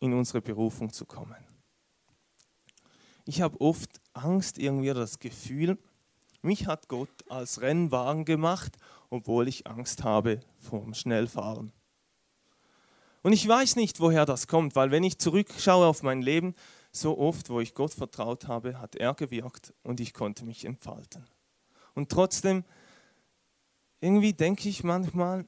in 0.00 0.12
unsere 0.14 0.40
Berufung 0.40 0.92
zu 0.92 1.06
kommen. 1.06 1.36
Ich 3.24 3.40
habe 3.40 3.60
oft 3.60 4.00
Angst, 4.12 4.58
irgendwie 4.58 4.92
das 4.92 5.18
Gefühl, 5.18 5.78
mich 6.42 6.66
hat 6.66 6.88
Gott 6.88 7.08
als 7.28 7.60
Rennwagen 7.60 8.24
gemacht, 8.24 8.76
obwohl 9.10 9.46
ich 9.46 9.66
Angst 9.66 10.02
habe 10.02 10.40
vor 10.58 10.80
dem 10.80 10.94
Schnellfahren. 10.94 11.72
Und 13.22 13.32
ich 13.32 13.46
weiß 13.46 13.76
nicht, 13.76 14.00
woher 14.00 14.26
das 14.26 14.48
kommt, 14.48 14.74
weil 14.74 14.90
wenn 14.90 15.04
ich 15.04 15.18
zurückschaue 15.18 15.86
auf 15.86 16.02
mein 16.02 16.22
Leben, 16.22 16.54
so 16.90 17.16
oft, 17.16 17.48
wo 17.48 17.60
ich 17.60 17.74
Gott 17.74 17.94
vertraut 17.94 18.48
habe, 18.48 18.78
hat 18.80 18.96
er 18.96 19.14
gewirkt 19.14 19.72
und 19.82 20.00
ich 20.00 20.12
konnte 20.12 20.44
mich 20.44 20.64
entfalten. 20.64 21.24
Und 21.94 22.10
trotzdem, 22.10 22.64
irgendwie 24.00 24.32
denke 24.32 24.68
ich 24.68 24.82
manchmal, 24.82 25.46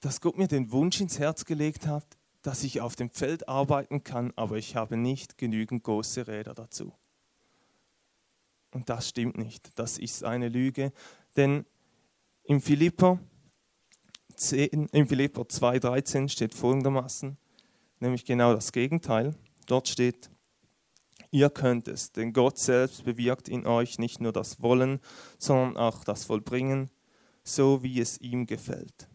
dass 0.00 0.20
Gott 0.20 0.36
mir 0.36 0.48
den 0.48 0.72
Wunsch 0.72 1.00
ins 1.00 1.18
Herz 1.18 1.44
gelegt 1.44 1.86
hat, 1.86 2.18
dass 2.42 2.64
ich 2.64 2.80
auf 2.80 2.96
dem 2.96 3.10
Feld 3.10 3.48
arbeiten 3.48 4.02
kann, 4.02 4.32
aber 4.36 4.56
ich 4.56 4.76
habe 4.76 4.96
nicht 4.96 5.38
genügend 5.38 5.84
große 5.84 6.26
Räder 6.26 6.54
dazu. 6.54 6.92
Und 8.72 8.88
das 8.88 9.08
stimmt 9.08 9.36
nicht. 9.36 9.78
Das 9.78 9.98
ist 9.98 10.24
eine 10.24 10.48
Lüge. 10.48 10.92
Denn 11.36 11.66
im 12.44 12.60
Philipper, 12.60 13.18
10, 14.36 14.88
im 14.92 15.06
Philipper 15.06 15.42
2,13 15.42 16.28
steht 16.28 16.54
folgendermaßen, 16.54 17.36
nämlich 17.98 18.24
genau 18.24 18.54
das 18.54 18.72
Gegenteil. 18.72 19.34
Dort 19.66 19.88
steht, 19.88 20.30
ihr 21.30 21.50
könnt 21.50 21.88
es, 21.88 22.12
denn 22.12 22.32
Gott 22.32 22.58
selbst 22.58 23.04
bewirkt 23.04 23.48
in 23.48 23.66
euch 23.66 23.98
nicht 23.98 24.20
nur 24.20 24.32
das 24.32 24.62
Wollen, 24.62 25.00
sondern 25.38 25.76
auch 25.76 26.04
das 26.04 26.24
Vollbringen, 26.24 26.90
so 27.44 27.82
wie 27.82 28.00
es 28.00 28.18
ihm 28.18 28.46
gefällt. 28.46 29.09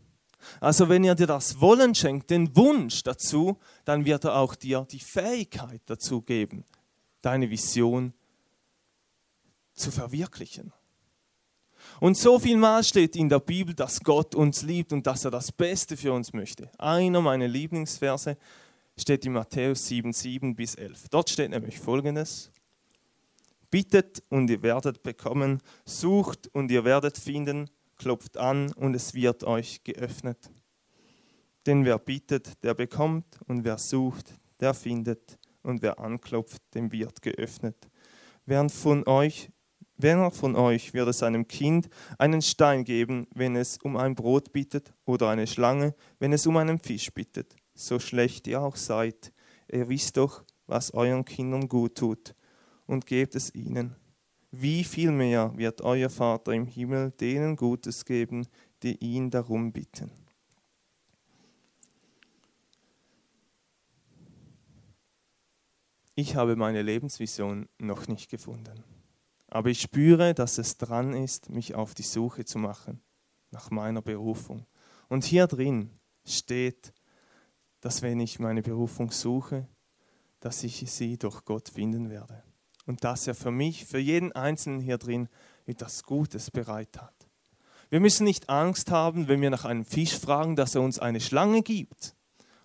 Also 0.60 0.90
wenn 0.90 1.04
er 1.04 1.16
dir 1.16 1.28
das 1.28 1.60
Wollen 1.60 1.96
schenkt, 1.96 2.30
den 2.30 2.56
Wunsch 2.56 3.04
dazu, 3.04 3.58
dann 3.84 4.06
wird 4.06 4.26
er 4.26 4.36
auch 4.36 4.56
dir 4.56 4.86
die 4.90 5.00
Fähigkeit 5.00 5.82
dazu 5.86 6.22
geben, 6.22 6.66
deine 7.22 7.50
Vision 7.50 8.14
zu 9.74 9.92
verwirklichen. 9.92 10.74
Und 12.00 12.18
so 12.18 12.40
viel 12.40 12.58
Mal 12.58 12.84
steht 12.84 13.16
in 13.16 13.30
der 13.30 13.40
Bibel, 13.40 13.74
dass 13.74 14.02
Gott 14.02 14.36
uns 14.36 14.64
liebt 14.64 14.92
und 14.92 15.06
dass 15.08 15.26
er 15.26 15.32
das 15.32 15.52
Beste 15.52 15.96
für 15.96 16.14
uns 16.14 16.34
möchte. 16.34 16.70
Einer 16.78 17.22
meiner 17.22 17.48
Lieblingsverse 17.48 18.38
steht 18.98 19.26
in 19.26 19.34
Matthäus 19.34 19.88
7, 19.88 20.12
7 20.12 20.56
bis 20.56 20.76
11. 20.76 21.10
Dort 21.10 21.30
steht 21.30 21.52
nämlich 21.52 21.80
folgendes. 21.80 22.52
Bittet 23.72 24.24
und 24.30 24.50
ihr 24.50 24.62
werdet 24.62 25.04
bekommen, 25.04 25.62
sucht 25.86 26.48
und 26.54 26.72
ihr 26.72 26.86
werdet 26.86 27.18
finden, 27.18 27.70
klopft 27.98 28.38
an 28.38 28.72
und 28.74 28.96
es 28.96 29.14
wird 29.14 29.44
euch 29.44 29.84
geöffnet. 29.84 30.52
Denn 31.66 31.86
wer 31.86 31.98
bittet, 31.98 32.64
der 32.64 32.74
bekommt 32.74 33.40
und 33.48 33.64
wer 33.64 33.78
sucht, 33.78 34.34
der 34.60 34.74
findet 34.74 35.38
und 35.64 35.82
wer 35.82 36.00
anklopft, 36.00 36.62
dem 36.74 36.92
wird 36.92 37.22
geöffnet. 37.22 37.90
Wer 38.46 38.70
von 38.70 39.08
euch, 39.08 39.50
wer 39.98 40.30
von 40.30 40.56
euch 40.56 40.94
wird 40.94 41.08
es 41.10 41.24
einem 41.24 41.48
Kind 41.48 41.90
einen 42.20 42.42
Stein 42.42 42.84
geben, 42.84 43.28
wenn 43.34 43.56
es 43.56 43.78
um 43.80 43.98
ein 43.98 44.14
Brot 44.14 44.54
bittet, 44.54 44.94
oder 45.06 45.30
eine 45.30 45.48
Schlange, 45.48 45.96
wenn 46.20 46.34
es 46.34 46.46
um 46.46 46.58
einen 46.58 46.80
Fisch 46.80 47.12
bittet? 47.12 47.56
so 47.76 48.00
schlecht 48.00 48.48
ihr 48.48 48.62
auch 48.62 48.76
seid, 48.76 49.34
ihr 49.72 49.88
wisst 49.90 50.18
doch, 50.18 50.44
was 50.66 50.92
euren 50.92 51.26
Kindern 51.26 51.68
gut 51.68 51.96
tut, 51.96 52.34
und 52.88 53.06
gebt 53.06 53.36
es 53.36 53.54
ihnen. 53.54 53.96
Wie 54.58 54.86
viel 54.86 55.12
mehr 55.12 55.52
wird 55.58 55.82
euer 55.82 56.10
Vater 56.10 56.54
im 56.54 56.66
Himmel 56.66 57.12
denen 57.12 57.58
Gutes 57.58 58.06
geben, 58.06 58.48
die 58.84 58.96
ihn 59.04 59.30
darum 59.30 59.74
bitten. 59.74 60.10
Ich 66.16 66.38
habe 66.38 66.56
meine 66.56 66.82
Lebensvision 66.84 67.68
noch 67.80 68.08
nicht 68.08 68.30
gefunden, 68.30 68.82
aber 69.48 69.70
ich 69.70 69.82
spüre, 69.82 70.34
dass 70.34 70.58
es 70.58 70.78
dran 70.78 71.12
ist, 71.14 71.50
mich 71.50 71.76
auf 71.76 71.94
die 71.94 72.04
Suche 72.04 72.46
zu 72.46 72.58
machen 72.58 73.02
nach 73.52 73.72
meiner 73.72 74.02
Berufung. 74.02 74.66
Und 75.10 75.26
hier 75.26 75.48
drin 75.48 75.90
steht, 76.24 76.94
dass 77.82 78.02
wenn 78.02 78.22
ich 78.22 78.40
meine 78.40 78.62
Berufung 78.62 79.12
suche, 79.12 79.68
dass 80.40 80.64
ich 80.64 80.90
sie 80.90 81.18
durch 81.18 81.44
Gott 81.44 81.68
finden 81.68 82.10
werde. 82.10 82.42
Und 82.86 83.04
dass 83.04 83.28
er 83.28 83.36
für 83.36 83.52
mich, 83.52 83.86
für 83.86 84.00
jeden 84.00 84.32
Einzelnen 84.32 84.80
hier 84.80 84.98
drin 84.98 85.28
etwas 85.66 86.04
Gutes 86.04 86.52
bereit 86.52 86.98
hat. 87.02 87.14
Wir 87.90 88.00
müssen 88.00 88.24
nicht 88.24 88.50
Angst 88.50 88.92
haben, 88.92 89.28
wenn 89.28 89.42
wir 89.42 89.50
nach 89.50 89.66
einem 89.66 89.86
Fisch 89.86 90.18
fragen, 90.18 90.56
dass 90.56 90.76
er 90.76 90.82
uns 90.82 91.00
eine 91.00 91.22
Schlange 91.22 91.62
gibt. 91.62 92.16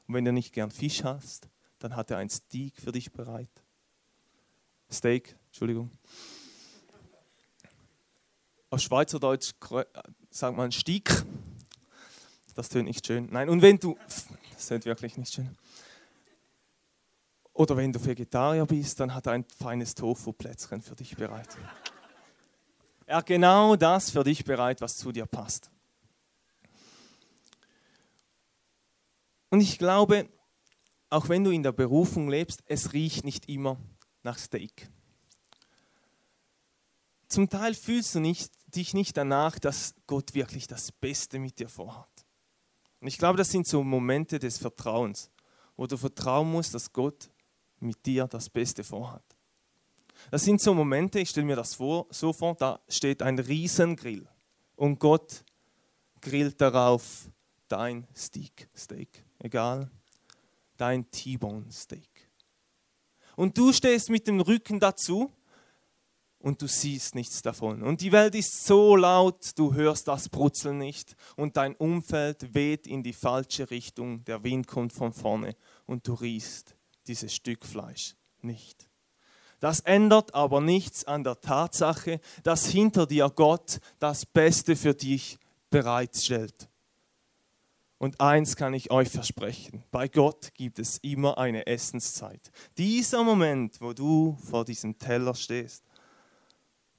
Und 0.07 0.15
wenn 0.15 0.25
du 0.25 0.33
nicht 0.33 0.53
gern 0.53 0.71
Fisch 0.71 1.05
hast, 1.05 1.49
dann 1.79 1.95
hat 1.97 2.11
er 2.11 2.19
ein 2.19 2.31
Steak 2.31 2.75
für 2.77 2.93
dich 2.93 3.13
bereit. 3.13 3.51
Steak, 4.91 5.37
Entschuldigung. 5.47 5.91
Auf 8.71 8.81
Schweizerdeutsch 8.81 9.53
sagt 10.31 10.57
man 10.57 10.73
Stieg. 10.73 11.11
Das 12.55 12.69
tönt 12.69 12.87
nicht 12.87 13.07
schön. 13.07 13.29
Nein, 13.31 13.49
und 13.49 13.63
wenn 13.63 13.79
du, 13.79 13.97
das 14.53 14.67
tönt 14.67 14.85
wirklich 14.85 15.17
nicht 15.17 15.33
schön. 15.33 15.57
Oder 17.53 17.77
wenn 17.77 17.93
du 17.93 18.05
Vegetarier 18.05 18.65
bist, 18.67 19.01
dann 19.01 19.15
hat 19.15 19.27
er 19.27 19.33
ein 19.33 19.45
feines 19.59 19.95
Tofu-Plätzchen 19.95 20.83
für 20.83 20.95
dich 20.95 21.17
bereit. 21.17 21.49
Er 23.07 23.17
hat 23.17 23.27
genau 23.27 23.77
das 23.77 24.11
für 24.11 24.23
dich 24.23 24.45
bereit, 24.45 24.81
was 24.81 24.97
zu 24.97 25.11
dir 25.13 25.27
passt. 25.27 25.71
Und 29.51 29.61
ich 29.61 29.79
glaube, 29.79 30.29
auch 31.11 31.29
wenn 31.29 31.43
du 31.43 31.51
in 31.51 31.65
der 31.65 31.73
Berufung 31.73 32.29
lebst, 32.29 32.63
es 32.67 32.93
riecht 32.93 33.25
nicht 33.25 33.49
immer 33.49 33.79
nach 34.23 34.39
Steak. 34.39 34.89
Zum 37.27 37.49
Teil 37.49 37.75
fühlst 37.75 38.15
du 38.15 38.21
nicht, 38.21 38.53
dich 38.75 38.95
nicht 38.95 39.17
danach, 39.17 39.59
dass 39.59 39.95
Gott 40.07 40.35
wirklich 40.35 40.69
das 40.69 40.93
Beste 40.93 41.39
mit 41.39 41.59
dir 41.59 41.69
vorhat. 41.69 42.09
Und 43.01 43.09
ich 43.09 43.19
glaube, 43.19 43.39
das 43.39 43.51
sind 43.51 43.67
so 43.67 43.83
Momente 43.83 44.39
des 44.39 44.59
Vertrauens, 44.59 45.31
wo 45.77 45.87
du 45.87 45.97
vertrauen 45.97 46.51
musst, 46.51 46.75
dass 46.75 46.93
Gott 46.93 47.31
mit 47.81 48.05
dir 48.07 48.27
das 48.27 48.49
Beste 48.49 48.85
vorhat. 48.85 49.25
Das 50.31 50.45
sind 50.45 50.61
so 50.61 50.75
Momente, 50.75 51.19
ich 51.19 51.31
stelle 51.31 51.47
mir 51.47 51.57
das 51.57 51.75
vor, 51.75 52.07
so 52.11 52.33
vor, 52.33 52.55
da 52.55 52.81
steht 52.89 53.23
ein 53.23 53.39
Riesengrill 53.39 54.29
und 54.77 54.99
Gott 54.99 55.45
grillt 56.21 56.61
darauf 56.61 57.31
dein 57.69 58.07
Steak, 58.15 58.69
Steak, 58.77 59.25
egal, 59.39 59.91
dein 60.77 61.11
T-Bone 61.11 61.71
Steak. 61.73 62.31
Und 63.37 63.57
du 63.57 63.73
stehst 63.73 64.11
mit 64.11 64.27
dem 64.27 64.41
Rücken 64.41 64.79
dazu 64.79 65.33
und 66.41 66.61
du 66.61 66.67
siehst 66.67 67.15
nichts 67.15 67.43
davon. 67.43 67.83
Und 67.83 68.01
die 68.01 68.13
Welt 68.13 68.35
ist 68.35 68.67
so 68.67 68.97
laut, 68.97 69.53
du 69.57 69.75
hörst 69.75 70.09
das 70.09 70.29
Brutzeln 70.29 70.79
nicht 70.79 71.17
und 71.37 71.57
dein 71.57 71.75
Umfeld 71.77 72.55
weht 72.55 72.87
in 72.87 73.03
die 73.03 73.13
falsche 73.13 73.71
Richtung, 73.71 74.25
der 74.25 74.43
Wind 74.43 74.67
kommt 74.67 74.93
von 74.93 75.13
vorne 75.13 75.57
und 75.87 76.07
du 76.07 76.15
riechst 76.15 76.77
dieses 77.11 77.35
Stück 77.35 77.67
Fleisch 77.67 78.15
nicht. 78.41 78.89
Das 79.59 79.81
ändert 79.81 80.35
aber 80.35 80.61
nichts 80.61 81.05
an 81.05 81.25
der 81.25 81.41
Tatsache, 81.41 82.21
dass 82.45 82.67
hinter 82.67 83.07
dir 83.07 83.29
Gott 83.29 83.81
das 83.99 84.25
Beste 84.25 84.77
für 84.77 84.95
dich 84.95 85.39
bereitstellt. 85.71 86.71
Und 87.99 88.21
eins 88.21 88.57
kann 88.57 88.73
ich 88.73 88.91
euch 88.91 89.11
versprechen, 89.11 89.85
bei 89.91 90.09
Gott 90.09 90.55
gibt 90.55 90.79
es 90.79 90.97
immer 90.99 91.37
eine 91.37 91.67
Essenszeit. 91.67 92.51
Dieser 92.79 93.23
Moment, 93.23 93.79
wo 93.83 93.93
du 93.93 94.39
vor 94.49 94.65
diesem 94.65 94.99
Teller 94.99 95.35
stehst 95.35 95.85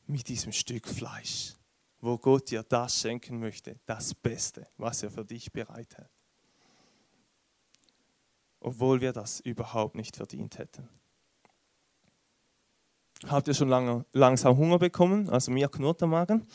mit 0.05 0.27
diesem 0.27 0.51
Stück 0.51 0.87
Fleisch, 0.87 1.53
wo 2.01 2.19
Gott 2.19 2.51
dir 2.51 2.61
das 2.61 2.99
schenken 2.99 3.39
möchte, 3.39 3.79
das 3.87 4.13
Beste, 4.13 4.67
was 4.77 5.01
er 5.01 5.09
für 5.09 5.25
dich 5.25 5.51
bereithält. 5.51 6.20
Obwohl 8.61 9.01
wir 9.01 9.11
das 9.11 9.39
überhaupt 9.39 9.95
nicht 9.95 10.15
verdient 10.15 10.57
hätten. 10.57 10.87
Habt 13.27 13.47
ihr 13.47 13.53
schon 13.53 13.69
lange, 13.69 14.05
langsam 14.13 14.57
Hunger 14.57 14.79
bekommen? 14.79 15.29
Also 15.29 15.51
mir 15.51 15.67
knurrt 15.67 16.01
der 16.01 16.07
Magen. 16.07 16.47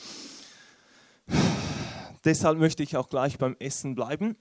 Deshalb 2.24 2.58
möchte 2.58 2.82
ich 2.82 2.96
auch 2.96 3.08
gleich 3.08 3.38
beim 3.38 3.56
Essen 3.58 3.94
bleiben. 3.94 4.36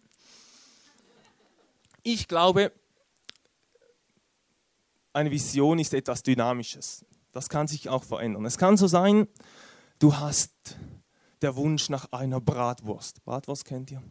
Ich 2.02 2.28
glaube, 2.28 2.72
eine 5.14 5.32
Vision 5.32 5.80
ist 5.80 5.94
etwas 5.94 6.24
Dynamisches. 6.24 7.06
Das 7.32 7.50
kann 7.50 7.68
sich 7.68 7.90
auch 7.90 8.04
verändern. 8.04 8.46
Es 8.46 8.58
kann 8.58 8.78
so 8.78 8.88
sein, 8.88 9.28
du 10.00 10.16
hast 10.16 10.78
der 11.42 11.56
Wunsch 11.56 11.90
nach 11.90 12.12
einer 12.12 12.42
Bratwurst. 12.42 13.24
Bratwurst 13.24 13.66
kennt 13.66 13.92
ihr? 13.92 14.02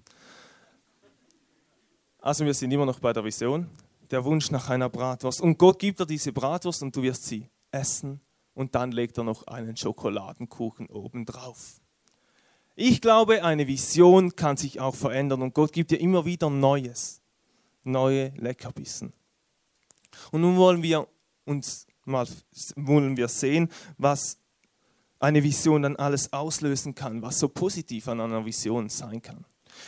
Also 2.24 2.46
wir 2.46 2.54
sind 2.54 2.70
immer 2.70 2.86
noch 2.86 3.00
bei 3.00 3.12
der 3.12 3.22
Vision. 3.22 3.68
Der 4.10 4.24
Wunsch 4.24 4.50
nach 4.50 4.70
einer 4.70 4.88
Bratwurst. 4.88 5.42
Und 5.42 5.58
Gott 5.58 5.78
gibt 5.78 6.00
dir 6.00 6.06
diese 6.06 6.32
Bratwurst 6.32 6.82
und 6.82 6.96
du 6.96 7.02
wirst 7.02 7.26
sie 7.26 7.50
essen. 7.70 8.18
Und 8.54 8.74
dann 8.74 8.92
legt 8.92 9.18
er 9.18 9.24
noch 9.24 9.46
einen 9.46 9.76
Schokoladenkuchen 9.76 10.86
oben 10.86 11.26
drauf. 11.26 11.82
Ich 12.76 13.02
glaube, 13.02 13.44
eine 13.44 13.66
Vision 13.66 14.34
kann 14.36 14.56
sich 14.56 14.80
auch 14.80 14.94
verändern 14.94 15.42
und 15.42 15.52
Gott 15.52 15.74
gibt 15.74 15.90
dir 15.90 16.00
immer 16.00 16.24
wieder 16.24 16.48
Neues, 16.48 17.20
neue 17.82 18.28
Leckerbissen. 18.38 19.12
Und 20.30 20.40
nun 20.40 20.56
wollen 20.56 20.82
wir 20.82 21.06
uns 21.44 21.86
mal 22.06 22.26
wollen 22.76 23.18
wir 23.18 23.28
sehen, 23.28 23.68
was 23.98 24.38
eine 25.18 25.42
Vision 25.42 25.82
dann 25.82 25.96
alles 25.96 26.32
auslösen 26.32 26.94
kann, 26.94 27.20
was 27.20 27.38
so 27.38 27.48
positiv 27.48 28.08
an 28.08 28.22
einer 28.22 28.46
Vision 28.46 28.88
sein 28.88 29.20
kann. 29.20 29.44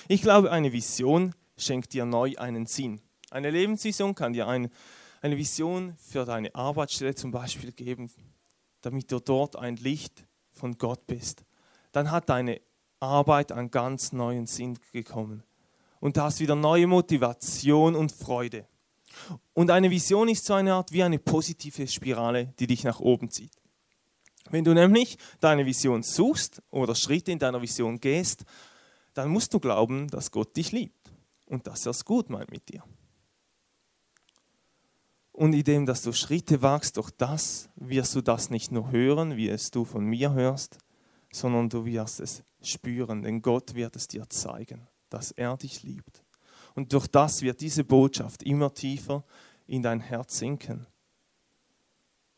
Ich 0.07 0.21
glaube, 0.21 0.53
eine 0.53 0.71
Vision 0.71 1.35
schenkt 1.57 1.93
dir 1.93 2.05
neu 2.05 2.35
einen 2.37 2.67
Sinn. 2.67 3.01
Eine 3.31 3.51
Lebensvision 3.51 4.15
kann 4.15 4.33
dir 4.33 4.47
ein, 4.47 4.71
eine 5.21 5.37
Vision 5.37 5.97
für 5.99 6.25
deine 6.25 6.55
Arbeitsstelle 6.55 7.15
zum 7.15 7.31
Beispiel 7.31 7.73
geben, 7.73 8.11
damit 8.83 9.11
du 9.11 9.19
dort 9.21 9.57
ein 9.57 9.77
Licht 9.77 10.27
von 10.53 10.79
Gott 10.79 11.07
bist. 11.07 11.45
Dann 11.93 12.11
hat 12.11 12.29
deine 12.29 12.61
Arbeit 13.01 13.53
einen 13.53 13.71
ganz 13.71 14.13
neuen 14.13 14.47
Sinn 14.47 14.79
gekommen. 14.93 15.43
Und 16.01 16.17
du 16.17 16.23
hast 16.23 16.41
wieder 16.41 16.55
neue 16.55 16.87
Motivation 16.87 17.97
und 17.97 18.13
Freude. 18.13 18.67
Und 19.55 19.71
eine 19.71 19.91
Vision 19.91 20.29
ist 20.29 20.45
so 20.45 20.55
eine 20.55 20.75
Art 20.75 20.93
wie 20.93 21.03
eine 21.03 21.19
positive 21.19 21.89
Spirale, 21.89 22.53
die 22.59 22.67
dich 22.67 22.85
nach 22.85 23.01
oben 23.01 23.31
zieht. 23.31 23.53
Wenn 24.51 24.63
du 24.63 24.75
nämlich 24.75 25.19
deine 25.41 25.67
Vision 25.67 26.03
suchst 26.03 26.63
oder 26.71 26.95
Schritte 26.95 27.33
in 27.33 27.39
deiner 27.39 27.61
Vision 27.61 27.99
gehst, 27.99 28.45
dann 29.15 29.31
musst 29.31 29.53
du 29.55 29.59
glauben, 29.59 30.09
dass 30.09 30.31
Gott 30.31 30.55
dich 30.57 30.71
liebt 30.71 31.06
und 31.47 31.67
dass 31.67 31.87
er 31.87 31.91
es 31.91 32.05
gut 32.05 32.31
meint 32.31 32.51
mit 32.51 32.69
dir. 32.69 32.83
Und 35.33 35.53
indem, 35.53 35.85
dass 35.85 36.03
du 36.03 36.13
Schritte 36.13 36.63
wagst 36.63 36.97
durch 36.97 37.11
das, 37.11 37.69
wirst 37.77 38.15
du 38.15 38.23
das 38.23 38.49
nicht 38.49 38.73
nur 38.73 38.91
hören, 38.91 39.37
wie 39.37 39.49
es 39.49 39.71
du 39.71 39.85
von 39.85 40.05
mir 40.05 40.33
hörst, 40.33 40.79
sondern 41.31 41.69
du 41.69 41.85
wirst 41.85 42.21
es 42.21 42.43
spüren, 42.63 43.23
denn 43.23 43.43
Gott 43.43 43.75
wird 43.75 43.97
es 43.97 44.09
dir 44.09 44.29
zeigen, 44.31 44.89
dass 45.11 45.33
er 45.33 45.57
dich 45.57 45.83
liebt. 45.83 46.25
Und 46.75 46.93
durch 46.93 47.07
das 47.07 47.43
wird 47.43 47.61
diese 47.61 47.85
Botschaft 47.85 48.43
immer 48.43 48.73
tiefer 48.73 49.25
in 49.67 49.83
dein 49.83 50.01
Herz 50.01 50.39
sinken. 50.39 50.87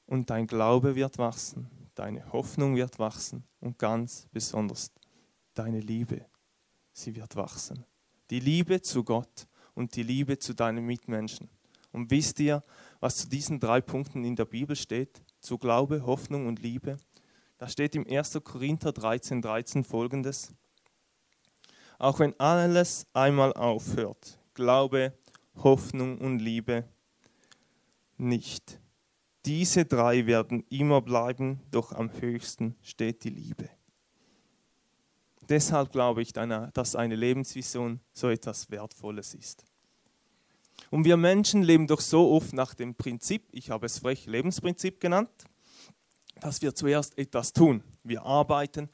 Und 0.06 0.30
dein 0.30 0.46
Glaube 0.46 0.94
wird 0.96 1.18
wachsen, 1.18 1.68
deine 1.94 2.32
Hoffnung 2.32 2.76
wird 2.76 2.98
wachsen 2.98 3.44
und 3.60 3.78
ganz 3.78 4.26
besonders 4.32 4.90
deine 5.54 5.80
Liebe, 5.80 6.24
sie 6.92 7.14
wird 7.14 7.36
wachsen. 7.36 7.84
Die 8.30 8.40
Liebe 8.40 8.82
zu 8.82 9.04
Gott 9.04 9.46
und 9.74 9.96
die 9.96 10.02
Liebe 10.02 10.38
zu 10.38 10.54
deinen 10.54 10.84
Mitmenschen. 10.84 11.48
Und 11.92 12.10
wisst 12.10 12.40
ihr, 12.40 12.62
was 13.00 13.16
zu 13.16 13.28
diesen 13.28 13.60
drei 13.60 13.80
Punkten 13.80 14.24
in 14.24 14.36
der 14.36 14.44
Bibel 14.44 14.76
steht? 14.76 15.22
Zu 15.40 15.56
Glaube, 15.56 16.04
Hoffnung 16.04 16.46
und 16.46 16.60
Liebe. 16.60 16.98
Da 17.58 17.68
steht 17.68 17.94
im 17.94 18.06
1. 18.06 18.40
Korinther 18.44 18.92
13, 18.92 19.40
13 19.40 19.84
folgendes. 19.84 20.52
Auch 21.98 22.20
wenn 22.20 22.38
alles 22.38 23.06
einmal 23.12 23.52
aufhört, 23.54 24.38
Glaube, 24.54 25.12
Hoffnung 25.56 26.18
und 26.18 26.38
Liebe 26.38 26.84
nicht. 28.16 28.80
Diese 29.44 29.84
drei 29.84 30.26
werden 30.26 30.64
immer 30.68 31.00
bleiben, 31.00 31.60
doch 31.70 31.92
am 31.92 32.10
höchsten 32.20 32.76
steht 32.82 33.24
die 33.24 33.30
Liebe. 33.30 33.70
Deshalb 35.48 35.92
glaube 35.92 36.22
ich, 36.22 36.32
dass 36.32 36.94
eine 36.94 37.16
Lebensvision 37.16 38.00
so 38.12 38.28
etwas 38.28 38.70
Wertvolles 38.70 39.34
ist. 39.34 39.64
Und 40.90 41.04
wir 41.04 41.16
Menschen 41.16 41.62
leben 41.62 41.86
doch 41.86 42.00
so 42.00 42.30
oft 42.32 42.52
nach 42.52 42.74
dem 42.74 42.94
Prinzip, 42.94 43.48
ich 43.52 43.70
habe 43.70 43.86
es 43.86 43.98
frech 43.98 44.26
Lebensprinzip 44.26 45.00
genannt, 45.00 45.30
dass 46.40 46.62
wir 46.62 46.74
zuerst 46.74 47.18
etwas 47.18 47.52
tun. 47.52 47.82
Wir 48.04 48.22
arbeiten, 48.22 48.88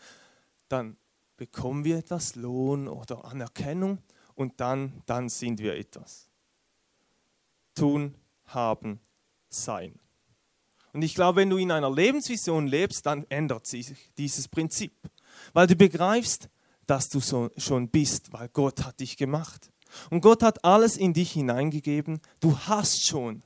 dann 0.68 0.96
bekommen 1.36 1.84
wir 1.84 1.98
etwas 1.98 2.36
Lohn 2.36 2.88
oder 2.88 3.24
Anerkennung 3.24 3.98
und 4.34 4.60
dann, 4.60 5.02
dann 5.06 5.28
sind 5.28 5.60
wir 5.60 5.76
etwas. 5.76 6.28
Tun, 7.74 8.14
haben, 8.46 9.00
sein. 9.48 9.98
Und 10.92 11.02
ich 11.02 11.14
glaube, 11.14 11.40
wenn 11.40 11.50
du 11.50 11.56
in 11.56 11.72
einer 11.72 11.90
Lebensvision 11.90 12.66
lebst, 12.66 13.04
dann 13.06 13.26
ändert 13.28 13.66
sich 13.66 13.92
dieses 14.16 14.46
Prinzip. 14.46 14.92
Weil 15.52 15.66
du 15.66 15.76
begreifst, 15.76 16.48
dass 16.86 17.08
du 17.08 17.20
so 17.20 17.50
schon 17.56 17.88
bist, 17.88 18.32
weil 18.32 18.48
Gott 18.48 18.84
hat 18.84 19.00
dich 19.00 19.16
gemacht. 19.16 19.70
Und 20.10 20.20
Gott 20.20 20.42
hat 20.42 20.64
alles 20.64 20.96
in 20.96 21.12
dich 21.12 21.32
hineingegeben. 21.32 22.20
Du 22.40 22.58
hast 22.58 23.04
schon. 23.04 23.42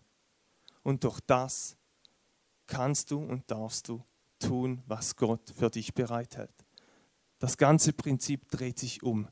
Und 0.82 1.04
durch 1.04 1.20
das 1.20 1.76
kannst 2.66 3.10
du 3.10 3.18
und 3.18 3.50
darfst 3.50 3.88
du 3.88 4.02
tun, 4.38 4.82
was 4.86 5.16
Gott 5.16 5.52
für 5.56 5.70
dich 5.70 5.94
bereithält. 5.94 6.54
Das 7.38 7.56
ganze 7.56 7.92
Prinzip 7.92 8.48
dreht 8.50 8.78
sich 8.78 9.02
um. 9.02 9.28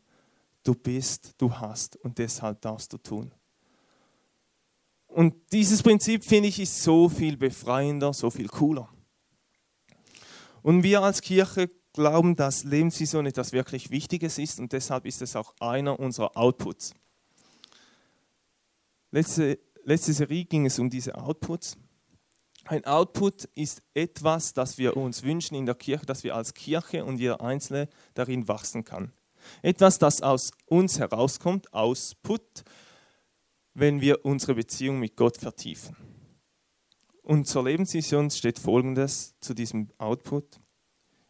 Du 0.62 0.74
bist, 0.74 1.34
du 1.38 1.52
hast 1.52 1.96
und 1.96 2.18
deshalb 2.18 2.60
darfst 2.60 2.92
du 2.92 2.98
tun. 2.98 3.32
Und 5.06 5.34
dieses 5.52 5.82
Prinzip, 5.82 6.24
finde 6.24 6.48
ich, 6.48 6.60
ist 6.60 6.82
so 6.82 7.08
viel 7.08 7.36
befreiender, 7.36 8.12
so 8.12 8.30
viel 8.30 8.48
cooler. 8.48 8.88
Und 10.62 10.82
wir 10.82 11.02
als 11.02 11.22
Kirche 11.22 11.70
glauben, 11.96 12.36
dass 12.36 12.62
Lebensvision 12.62 13.26
etwas 13.26 13.52
wirklich 13.52 13.90
Wichtiges 13.90 14.38
ist 14.38 14.60
und 14.60 14.72
deshalb 14.72 15.06
ist 15.06 15.22
es 15.22 15.34
auch 15.34 15.54
einer 15.58 15.98
unserer 15.98 16.36
Outputs. 16.36 16.94
Letzte, 19.10 19.58
letzte 19.82 20.12
Serie 20.12 20.44
ging 20.44 20.66
es 20.66 20.78
um 20.78 20.90
diese 20.90 21.16
Outputs. 21.16 21.76
Ein 22.66 22.84
Output 22.84 23.44
ist 23.54 23.82
etwas, 23.94 24.52
das 24.52 24.76
wir 24.76 24.96
uns 24.96 25.22
wünschen 25.22 25.54
in 25.54 25.66
der 25.66 25.74
Kirche, 25.74 26.06
dass 26.06 26.22
wir 26.22 26.34
als 26.34 26.54
Kirche 26.54 27.04
und 27.04 27.18
jeder 27.18 27.40
Einzelne 27.40 27.88
darin 28.14 28.46
wachsen 28.46 28.84
kann. 28.84 29.12
Etwas, 29.62 29.98
das 29.98 30.20
aus 30.22 30.50
uns 30.66 30.98
herauskommt, 30.98 31.72
Ausput, 31.72 32.64
wenn 33.74 34.00
wir 34.00 34.24
unsere 34.24 34.54
Beziehung 34.54 34.98
mit 34.98 35.16
Gott 35.16 35.36
vertiefen. 35.36 35.96
Und 37.22 37.46
zur 37.46 37.64
Lebensvision 37.64 38.30
steht 38.30 38.58
Folgendes 38.58 39.34
zu 39.40 39.54
diesem 39.54 39.90
Output. 39.98 40.60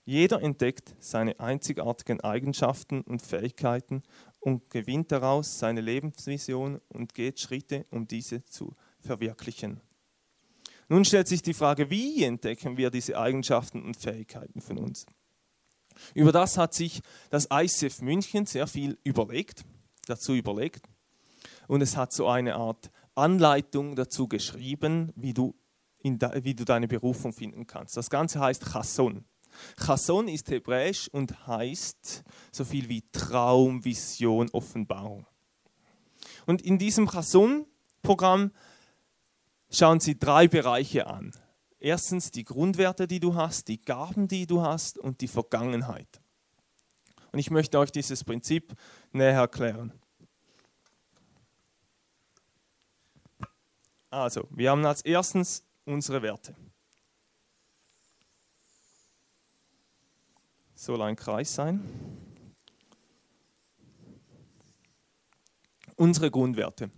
Jeder 0.08 0.40
entdeckt 0.40 0.94
seine 1.00 1.40
einzigartigen 1.40 2.20
Eigenschaften 2.20 3.00
und 3.00 3.22
Fähigkeiten 3.22 4.04
und 4.38 4.70
gewinnt 4.70 5.10
daraus 5.10 5.58
seine 5.58 5.80
Lebensvision 5.80 6.80
und 6.88 7.12
geht 7.12 7.40
Schritte, 7.40 7.86
um 7.90 8.06
diese 8.06 8.44
zu 8.44 8.76
verwirklichen. 9.00 9.80
Nun 10.88 11.04
stellt 11.04 11.26
sich 11.26 11.42
die 11.42 11.54
Frage, 11.54 11.90
wie 11.90 12.22
entdecken 12.22 12.76
wir 12.76 12.90
diese 12.90 13.18
Eigenschaften 13.18 13.82
und 13.82 13.96
Fähigkeiten 13.96 14.60
von 14.60 14.78
uns? 14.78 15.06
Über 16.14 16.30
das 16.30 16.56
hat 16.56 16.72
sich 16.72 17.00
das 17.30 17.48
ICF 17.52 18.00
München 18.00 18.46
sehr 18.46 18.68
viel 18.68 18.98
überlegt, 19.02 19.64
dazu 20.06 20.34
überlegt. 20.34 20.88
Und 21.66 21.80
es 21.82 21.96
hat 21.96 22.12
so 22.12 22.28
eine 22.28 22.54
Art 22.54 22.92
Anleitung 23.16 23.96
dazu 23.96 24.28
geschrieben, 24.28 25.12
wie 25.16 25.34
du, 25.34 25.56
de, 26.04 26.44
wie 26.44 26.54
du 26.54 26.64
deine 26.64 26.86
Berufung 26.86 27.32
finden 27.32 27.66
kannst. 27.66 27.96
Das 27.96 28.08
Ganze 28.08 28.38
heißt 28.38 28.66
Chasson. 28.66 29.24
Chasson 29.76 30.28
ist 30.28 30.50
hebräisch 30.50 31.08
und 31.08 31.46
heißt 31.46 32.24
so 32.52 32.64
viel 32.64 32.88
wie 32.88 33.02
Traum, 33.12 33.84
Vision, 33.84 34.50
Offenbarung. 34.50 35.26
Und 36.46 36.62
in 36.62 36.78
diesem 36.78 37.08
Chasson-Programm 37.08 38.52
schauen 39.70 40.00
Sie 40.00 40.18
drei 40.18 40.48
Bereiche 40.48 41.06
an. 41.06 41.32
Erstens 41.78 42.30
die 42.30 42.44
Grundwerte, 42.44 43.06
die 43.06 43.20
du 43.20 43.34
hast, 43.34 43.68
die 43.68 43.80
Gaben, 43.80 44.28
die 44.28 44.46
du 44.46 44.62
hast 44.62 44.98
und 44.98 45.20
die 45.20 45.28
Vergangenheit. 45.28 46.20
Und 47.32 47.38
ich 47.38 47.50
möchte 47.50 47.78
euch 47.78 47.92
dieses 47.92 48.24
Prinzip 48.24 48.74
näher 49.12 49.40
erklären. 49.40 49.92
Also, 54.08 54.48
wir 54.50 54.70
haben 54.70 54.86
als 54.86 55.02
erstens 55.02 55.62
unsere 55.84 56.22
Werte. 56.22 56.54
Soll 60.76 61.00
ein 61.00 61.16
Kreis 61.16 61.54
sein. 61.54 61.80
Unsere 65.96 66.30
Grundwerte. 66.30 66.90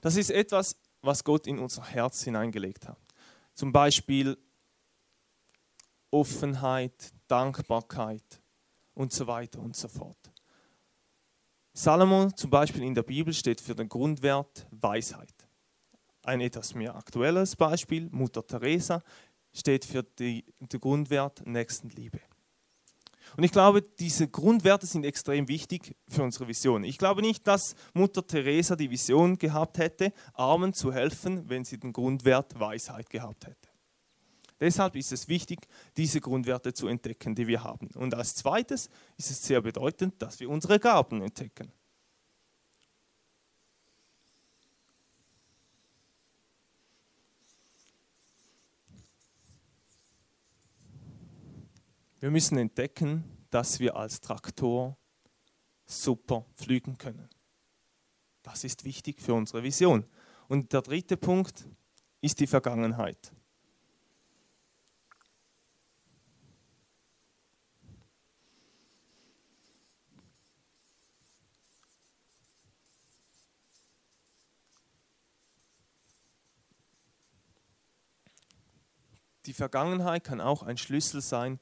Das 0.00 0.16
ist 0.16 0.30
etwas, 0.30 0.76
was 1.02 1.22
Gott 1.22 1.46
in 1.46 1.58
unser 1.58 1.84
Herz 1.84 2.24
hineingelegt 2.24 2.88
hat. 2.88 2.98
Zum 3.54 3.72
Beispiel 3.72 4.38
Offenheit, 6.10 7.12
Dankbarkeit 7.28 8.40
und 8.94 9.12
so 9.12 9.26
weiter 9.26 9.60
und 9.60 9.76
so 9.76 9.88
fort. 9.88 10.32
Salomo 11.74 12.30
zum 12.30 12.48
Beispiel 12.48 12.84
in 12.84 12.94
der 12.94 13.02
Bibel 13.02 13.34
steht 13.34 13.60
für 13.60 13.74
den 13.74 13.90
Grundwert 13.90 14.66
Weisheit. 14.70 15.46
Ein 16.22 16.40
etwas 16.40 16.74
mehr 16.74 16.96
aktuelles 16.96 17.54
Beispiel, 17.54 18.08
Mutter 18.10 18.46
Teresa, 18.46 19.02
steht 19.52 19.84
für 19.84 20.02
die, 20.02 20.42
den 20.58 20.80
Grundwert 20.80 21.46
Nächstenliebe. 21.46 22.20
Und 23.36 23.44
ich 23.44 23.52
glaube, 23.52 23.82
diese 23.82 24.28
Grundwerte 24.28 24.86
sind 24.86 25.04
extrem 25.04 25.48
wichtig 25.48 25.96
für 26.08 26.22
unsere 26.22 26.48
Vision. 26.48 26.84
Ich 26.84 26.98
glaube 26.98 27.22
nicht, 27.22 27.46
dass 27.46 27.74
Mutter 27.94 28.26
Teresa 28.26 28.76
die 28.76 28.90
Vision 28.90 29.38
gehabt 29.38 29.78
hätte, 29.78 30.12
Armen 30.34 30.72
zu 30.72 30.92
helfen, 30.92 31.48
wenn 31.48 31.64
sie 31.64 31.78
den 31.78 31.92
Grundwert 31.92 32.58
Weisheit 32.58 33.10
gehabt 33.10 33.46
hätte. 33.46 33.68
Deshalb 34.58 34.96
ist 34.96 35.12
es 35.12 35.28
wichtig, 35.28 35.66
diese 35.96 36.20
Grundwerte 36.20 36.72
zu 36.72 36.88
entdecken, 36.88 37.34
die 37.34 37.46
wir 37.46 37.62
haben. 37.62 37.88
Und 37.94 38.14
als 38.14 38.34
zweites 38.34 38.88
ist 39.18 39.30
es 39.30 39.42
sehr 39.42 39.60
bedeutend, 39.60 40.14
dass 40.22 40.40
wir 40.40 40.48
unsere 40.48 40.78
Gaben 40.78 41.20
entdecken. 41.20 41.70
Wir 52.18 52.30
müssen 52.30 52.56
entdecken, 52.56 53.24
dass 53.50 53.78
wir 53.78 53.94
als 53.94 54.20
Traktor 54.22 54.96
super 55.84 56.46
pflügen 56.56 56.96
können. 56.96 57.28
Das 58.42 58.64
ist 58.64 58.84
wichtig 58.84 59.20
für 59.20 59.34
unsere 59.34 59.62
Vision. 59.62 60.06
Und 60.48 60.72
der 60.72 60.80
dritte 60.80 61.18
Punkt 61.18 61.66
ist 62.22 62.40
die 62.40 62.46
Vergangenheit. 62.46 63.32
Die 79.44 79.52
Vergangenheit 79.52 80.24
kann 80.24 80.40
auch 80.40 80.62
ein 80.62 80.78
Schlüssel 80.78 81.20
sein, 81.20 81.60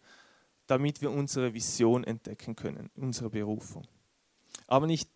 damit 0.67 1.01
wir 1.03 1.11
unsere 1.11 1.55
Vision 1.55 2.05
entdecken 2.05 2.57
können, 2.57 2.91
unsere 2.97 3.31
Berufung. 3.31 3.87
Aber 4.67 4.87
nicht 4.87 5.09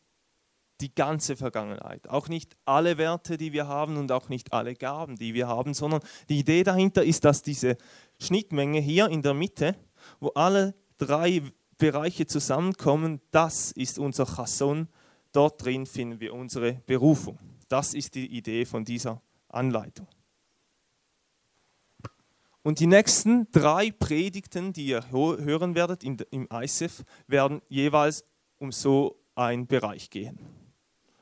die 0.80 0.94
ganze 0.94 1.36
Vergangenheit, 1.36 2.08
auch 2.08 2.28
nicht 2.28 2.56
alle 2.64 2.98
Werte, 2.98 3.36
die 3.36 3.52
wir 3.52 3.66
haben 3.66 3.96
und 3.96 4.12
auch 4.12 4.28
nicht 4.28 4.52
alle 4.52 4.74
Gaben, 4.74 5.16
die 5.16 5.34
wir 5.34 5.48
haben, 5.48 5.74
sondern 5.74 6.00
die 6.28 6.38
Idee 6.38 6.62
dahinter 6.62 7.02
ist, 7.02 7.24
dass 7.24 7.42
diese 7.42 7.76
Schnittmenge 8.20 8.78
hier 8.78 9.08
in 9.08 9.22
der 9.22 9.34
Mitte, 9.34 9.74
wo 10.20 10.28
alle 10.28 10.74
drei 10.98 11.42
Bereiche 11.78 12.26
zusammenkommen, 12.26 13.20
das 13.30 13.72
ist 13.72 13.98
unser 13.98 14.26
Chasson. 14.26 14.88
Dort 15.32 15.64
drin 15.64 15.86
finden 15.86 16.20
wir 16.20 16.34
unsere 16.34 16.74
Berufung. 16.86 17.38
Das 17.68 17.94
ist 17.94 18.14
die 18.14 18.26
Idee 18.26 18.64
von 18.64 18.84
dieser 18.84 19.20
Anleitung. 19.48 20.06
Und 22.62 22.80
die 22.80 22.86
nächsten 22.86 23.50
drei 23.52 23.90
Predigten, 23.90 24.72
die 24.72 24.86
ihr 24.86 25.10
hören 25.10 25.74
werdet 25.74 26.02
im 26.04 26.48
ISF, 26.50 27.04
werden 27.26 27.62
jeweils 27.68 28.24
um 28.58 28.72
so 28.72 29.22
einen 29.34 29.66
Bereich 29.66 30.10
gehen. 30.10 30.38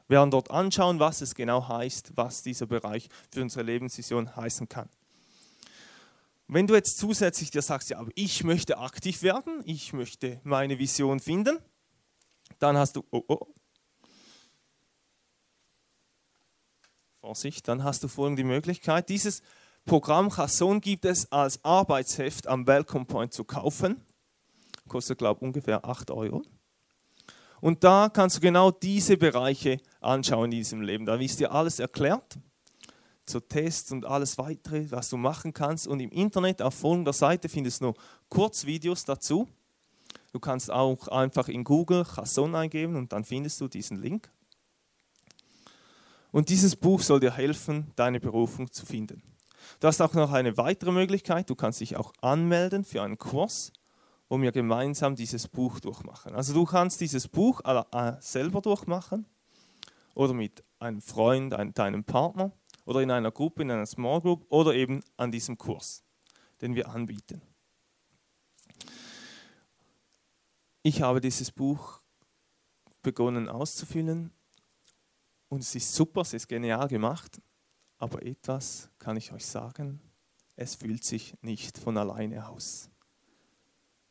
Wir 0.08 0.18
werden 0.18 0.30
dort 0.30 0.50
anschauen, 0.50 1.00
was 1.00 1.20
es 1.20 1.34
genau 1.34 1.68
heißt, 1.68 2.12
was 2.14 2.42
dieser 2.42 2.66
Bereich 2.66 3.08
für 3.30 3.42
unsere 3.42 3.64
Lebensvision 3.64 4.34
heißen 4.36 4.68
kann. 4.68 4.88
Wenn 6.48 6.68
du 6.68 6.74
jetzt 6.74 6.98
zusätzlich 6.98 7.50
dir 7.50 7.62
sagst, 7.62 7.90
ja, 7.90 7.98
aber 7.98 8.12
ich 8.14 8.44
möchte 8.44 8.78
aktiv 8.78 9.22
werden, 9.22 9.62
ich 9.64 9.92
möchte 9.92 10.40
meine 10.44 10.78
Vision 10.78 11.18
finden, 11.18 11.58
dann 12.60 12.76
hast 12.76 12.94
du, 12.94 13.04
oh, 13.10 13.22
oh, 13.26 13.46
Vorsicht, 17.20 17.66
dann 17.66 17.82
hast 17.82 18.04
du 18.04 18.08
folgende 18.08 18.44
Möglichkeit. 18.44 19.08
Dieses 19.08 19.42
Programm 19.86 20.30
Chasson 20.30 20.80
gibt 20.80 21.04
es 21.04 21.30
als 21.30 21.64
Arbeitsheft 21.64 22.48
am 22.48 22.66
Welcome 22.66 23.04
Point 23.04 23.32
zu 23.32 23.44
kaufen. 23.44 24.04
Kostet, 24.88 25.18
glaube 25.18 25.38
ich, 25.38 25.42
ungefähr 25.42 25.84
8 25.84 26.10
Euro. 26.10 26.42
Und 27.60 27.84
da 27.84 28.08
kannst 28.12 28.36
du 28.36 28.40
genau 28.40 28.72
diese 28.72 29.16
Bereiche 29.16 29.78
anschauen 30.00 30.46
in 30.46 30.58
diesem 30.58 30.80
Leben. 30.80 31.06
Da 31.06 31.14
ist 31.14 31.38
dir 31.38 31.52
alles 31.52 31.78
erklärt, 31.78 32.36
zu 33.26 33.38
Tests 33.38 33.92
und 33.92 34.04
alles 34.04 34.38
weitere, 34.38 34.90
was 34.90 35.08
du 35.08 35.16
machen 35.18 35.52
kannst. 35.52 35.86
Und 35.86 36.00
im 36.00 36.10
Internet 36.10 36.62
auf 36.62 36.74
folgender 36.74 37.12
Seite 37.12 37.48
findest 37.48 37.80
du 37.80 37.86
noch 37.86 37.94
Kurzvideos 38.28 39.04
dazu. 39.04 39.46
Du 40.32 40.40
kannst 40.40 40.68
auch 40.68 41.06
einfach 41.06 41.46
in 41.46 41.62
Google 41.62 42.04
Chasson 42.04 42.56
eingeben 42.56 42.96
und 42.96 43.12
dann 43.12 43.22
findest 43.22 43.60
du 43.60 43.68
diesen 43.68 44.02
Link. 44.02 44.32
Und 46.32 46.48
dieses 46.48 46.74
Buch 46.74 47.02
soll 47.02 47.20
dir 47.20 47.32
helfen, 47.32 47.92
deine 47.94 48.18
Berufung 48.18 48.72
zu 48.72 48.84
finden. 48.84 49.22
Du 49.80 49.86
hast 49.88 50.00
auch 50.00 50.14
noch 50.14 50.32
eine 50.32 50.56
weitere 50.56 50.92
Möglichkeit. 50.92 51.50
Du 51.50 51.54
kannst 51.54 51.80
dich 51.80 51.96
auch 51.96 52.12
anmelden 52.20 52.84
für 52.84 53.02
einen 53.02 53.18
Kurs, 53.18 53.72
wo 54.28 54.40
wir 54.40 54.52
gemeinsam 54.52 55.16
dieses 55.16 55.48
Buch 55.48 55.80
durchmachen. 55.80 56.34
Also 56.34 56.54
du 56.54 56.64
kannst 56.64 57.00
dieses 57.00 57.28
Buch 57.28 57.60
äh, 57.64 58.12
selber 58.20 58.60
durchmachen 58.60 59.26
oder 60.14 60.34
mit 60.34 60.64
einem 60.78 61.00
Freund, 61.00 61.52
deinem 61.52 62.04
Partner 62.04 62.52
oder 62.84 63.00
in 63.00 63.10
einer 63.10 63.30
Gruppe, 63.30 63.62
in 63.62 63.70
einer 63.70 63.86
Small 63.86 64.20
Group 64.20 64.46
oder 64.48 64.74
eben 64.74 65.02
an 65.16 65.30
diesem 65.30 65.58
Kurs. 65.58 66.02
den 66.60 66.74
wir 66.74 66.88
anbieten. 66.88 67.42
Ich 70.82 71.02
habe 71.02 71.20
dieses 71.20 71.50
Buch 71.50 72.00
begonnen 73.02 73.48
auszufüllen 73.48 74.32
und 75.48 75.60
es 75.60 75.74
ist 75.74 75.94
super, 75.94 76.22
es 76.22 76.32
ist 76.32 76.48
genial 76.48 76.88
gemacht, 76.88 77.40
aber 77.98 78.24
etwas 78.24 78.90
kann 78.98 79.16
ich 79.16 79.32
euch 79.32 79.46
sagen, 79.46 80.00
es 80.56 80.74
fühlt 80.74 81.04
sich 81.04 81.34
nicht 81.42 81.78
von 81.78 81.96
alleine 81.98 82.48
aus. 82.48 82.90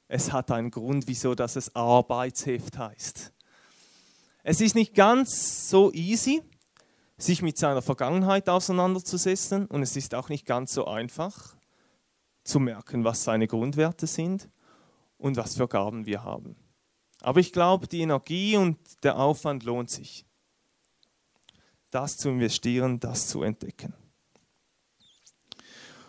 Es 0.08 0.32
hat 0.32 0.52
einen 0.52 0.72
Grund, 0.72 1.08
wieso 1.08 1.34
dass 1.34 1.56
es 1.56 1.76
Arbeitsheft 1.76 2.78
heißt. 2.78 3.34
Es 4.44 4.62
ist 4.62 4.76
nicht 4.76 4.94
ganz 4.94 5.70
so 5.70 5.92
easy, 5.92 6.44
sich 7.18 7.42
mit 7.42 7.58
seiner 7.58 7.82
Vergangenheit 7.82 8.48
auseinanderzusetzen 8.50 9.66
und 9.68 9.82
es 9.82 9.96
ist 9.96 10.14
auch 10.14 10.30
nicht 10.30 10.46
ganz 10.46 10.74
so 10.74 10.86
einfach 10.86 11.56
zu 12.44 12.60
merken, 12.60 13.04
was 13.04 13.24
seine 13.24 13.48
Grundwerte 13.48 14.06
sind 14.06 14.50
und 15.18 15.38
was 15.38 15.56
für 15.56 15.68
Gaben 15.68 16.06
wir 16.06 16.24
haben. 16.24 16.56
Aber 17.22 17.40
ich 17.40 17.52
glaube, 17.52 17.88
die 17.88 18.02
Energie 18.02 18.58
und 18.58 18.78
der 19.04 19.18
Aufwand 19.18 19.64
lohnt 19.64 19.90
sich, 19.90 20.26
das 21.96 22.18
zu 22.18 22.30
investieren, 22.30 23.00
das 23.00 23.28
zu 23.28 23.42
entdecken. 23.42 23.94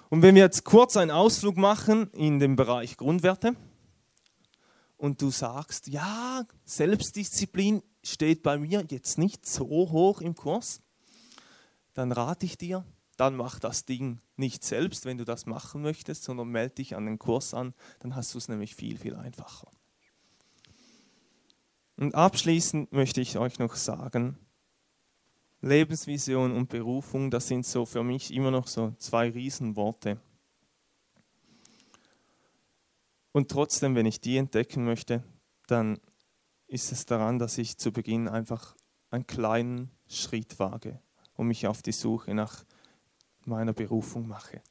Und 0.09 0.23
wenn 0.23 0.35
wir 0.35 0.43
jetzt 0.43 0.65
kurz 0.65 0.97
einen 0.97 1.13
Ausflug 1.13 1.57
machen 1.57 2.11
in 2.13 2.41
den 2.41 2.57
Bereich 2.57 2.97
Grundwerte 2.97 3.55
und 4.97 5.23
du 5.23 5.31
sagst, 5.31 5.87
ja, 5.87 6.45
Selbstdisziplin 6.65 7.83
steht 8.03 8.43
bei 8.43 8.59
mir 8.59 8.85
jetzt 8.89 9.17
nicht 9.17 9.47
so 9.47 9.67
hoch 9.69 10.21
im 10.21 10.35
Kurs, 10.35 10.81
dann 11.95 12.13
rate 12.13 12.47
ich 12.47 12.59
dir, 12.59 12.85
dann 13.17 13.37
mach 13.37 13.59
das 13.61 13.85
Ding 13.85 14.21
nicht 14.37 14.65
selbst, 14.65 15.05
wenn 15.05 15.19
du 15.19 15.25
das 15.25 15.47
machen 15.47 15.83
möchtest, 15.83 16.25
sondern 16.25 16.49
melde 16.49 16.77
dich 16.77 16.97
an 16.97 17.07
den 17.07 17.19
Kurs 17.19 17.55
an, 17.55 17.75
dann 18.01 18.17
hast 18.17 18.35
du 18.35 18.39
es 18.39 18.49
nämlich 18.49 18.75
viel, 18.75 18.99
viel 18.99 19.15
einfacher. 19.15 19.71
Und 21.97 22.15
abschließend 22.15 22.93
möchte 22.93 23.21
ich 23.21 23.39
euch 23.39 23.59
noch 23.59 23.75
sagen, 23.75 24.39
Lebensvision 25.61 26.53
und 26.53 26.69
Berufung, 26.69 27.31
das 27.31 27.49
sind 27.49 27.67
so 27.67 27.87
für 27.87 28.03
mich 28.03 28.33
immer 28.33 28.51
noch 28.51 28.67
so 28.67 28.93
zwei 28.99 29.31
Riesenworte. 29.31 30.21
Und 33.33 33.51
trotzdem, 33.51 33.95
wenn 33.95 34.07
ich 34.07 34.21
die 34.21 34.37
entdecken 34.37 34.85
möchte, 34.85 35.23
dann 35.67 35.99
ist 36.67 36.93
es 36.93 37.07
daran, 37.07 37.39
dass 37.39 37.59
ich 37.59 37.79
zu 37.79 37.93
Beginn 37.93 38.29
einfach 38.29 38.75
einen 39.11 39.27
kleinen 39.27 39.91
Schritt 40.09 40.59
wage 40.59 41.01
und 41.35 41.49
mich 41.49 41.67
auf 41.67 41.83
die 41.83 41.93
Suche 41.93 42.35
nach 42.35 42.65
meiner 43.45 43.73
Berufung 43.73 44.27
mache. 44.27 44.63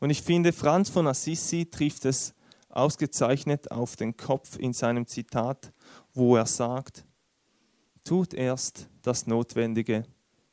Und 0.00 0.10
ich 0.10 0.22
finde, 0.22 0.52
Franz 0.52 0.90
von 0.90 1.06
Assisi 1.06 1.66
trifft 1.66 2.04
es 2.04 2.34
ausgezeichnet 2.68 3.70
auf 3.70 3.96
den 3.96 4.16
Kopf 4.16 4.58
in 4.58 4.72
seinem 4.72 5.06
Zitat, 5.06 5.72
wo 6.12 6.36
er 6.36 6.46
sagt, 6.46 7.04
tut 8.04 8.34
erst 8.34 8.88
das 9.02 9.26
Notwendige, 9.26 10.04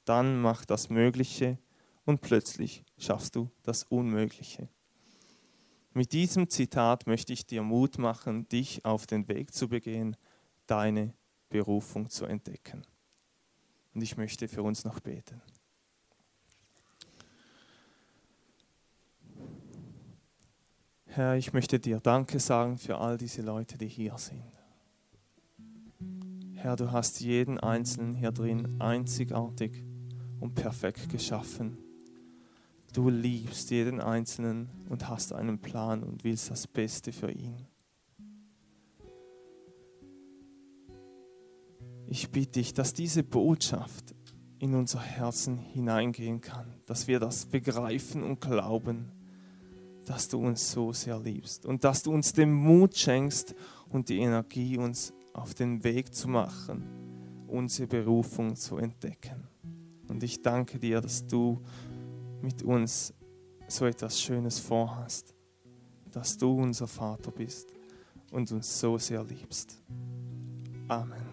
dann 0.05 0.41
mach 0.41 0.65
das 0.65 0.89
Mögliche 0.89 1.59
und 2.05 2.21
plötzlich 2.21 2.83
schaffst 2.97 3.35
du 3.35 3.51
das 3.63 3.83
Unmögliche. 3.83 4.69
Mit 5.93 6.13
diesem 6.13 6.49
Zitat 6.49 7.05
möchte 7.05 7.33
ich 7.33 7.45
dir 7.45 7.61
Mut 7.61 7.97
machen, 7.97 8.47
dich 8.47 8.85
auf 8.85 9.05
den 9.05 9.27
Weg 9.27 9.53
zu 9.53 9.67
begehen, 9.67 10.15
deine 10.65 11.13
Berufung 11.49 12.09
zu 12.09 12.25
entdecken. 12.25 12.85
Und 13.93 14.01
ich 14.01 14.15
möchte 14.15 14.47
für 14.47 14.63
uns 14.63 14.85
noch 14.85 15.01
beten. 15.01 15.41
Herr, 21.07 21.35
ich 21.35 21.51
möchte 21.51 21.77
dir 21.77 21.99
Danke 21.99 22.39
sagen 22.39 22.77
für 22.77 22.97
all 22.97 23.17
diese 23.17 23.41
Leute, 23.41 23.77
die 23.77 23.89
hier 23.89 24.17
sind. 24.17 24.60
Herr, 26.61 26.75
du 26.75 26.91
hast 26.91 27.21
jeden 27.21 27.59
Einzelnen 27.59 28.13
hier 28.13 28.31
drin 28.31 28.79
einzigartig 28.79 29.83
und 30.39 30.53
perfekt 30.53 31.09
geschaffen. 31.09 31.79
Du 32.93 33.09
liebst 33.09 33.71
jeden 33.71 33.99
Einzelnen 33.99 34.69
und 34.87 35.09
hast 35.09 35.33
einen 35.33 35.57
Plan 35.57 36.03
und 36.03 36.23
willst 36.23 36.51
das 36.51 36.67
Beste 36.67 37.11
für 37.11 37.31
ihn. 37.31 37.65
Ich 42.05 42.29
bitte 42.29 42.59
dich, 42.59 42.75
dass 42.75 42.93
diese 42.93 43.23
Botschaft 43.23 44.13
in 44.59 44.75
unser 44.75 44.99
Herzen 44.99 45.57
hineingehen 45.57 46.41
kann, 46.41 46.75
dass 46.85 47.07
wir 47.07 47.19
das 47.19 47.47
begreifen 47.47 48.21
und 48.21 48.39
glauben, 48.39 49.11
dass 50.05 50.27
du 50.27 50.37
uns 50.37 50.71
so 50.71 50.93
sehr 50.93 51.19
liebst 51.19 51.65
und 51.65 51.83
dass 51.83 52.03
du 52.03 52.11
uns 52.11 52.33
den 52.33 52.53
Mut 52.53 52.95
schenkst 52.95 53.55
und 53.89 54.09
die 54.09 54.19
Energie, 54.19 54.77
uns 54.77 55.11
auf 55.33 55.53
den 55.53 55.83
Weg 55.83 56.13
zu 56.13 56.27
machen, 56.27 56.83
unsere 57.47 57.87
Berufung 57.87 58.55
zu 58.55 58.77
entdecken. 58.77 59.47
Und 60.07 60.23
ich 60.23 60.41
danke 60.41 60.79
dir, 60.79 61.01
dass 61.01 61.25
du 61.25 61.61
mit 62.41 62.63
uns 62.63 63.13
so 63.67 63.85
etwas 63.85 64.19
Schönes 64.19 64.59
vorhast, 64.59 65.33
dass 66.11 66.37
du 66.37 66.51
unser 66.61 66.87
Vater 66.87 67.31
bist 67.31 67.73
und 68.31 68.51
uns 68.51 68.79
so 68.79 68.97
sehr 68.97 69.23
liebst. 69.23 69.81
Amen. 70.87 71.30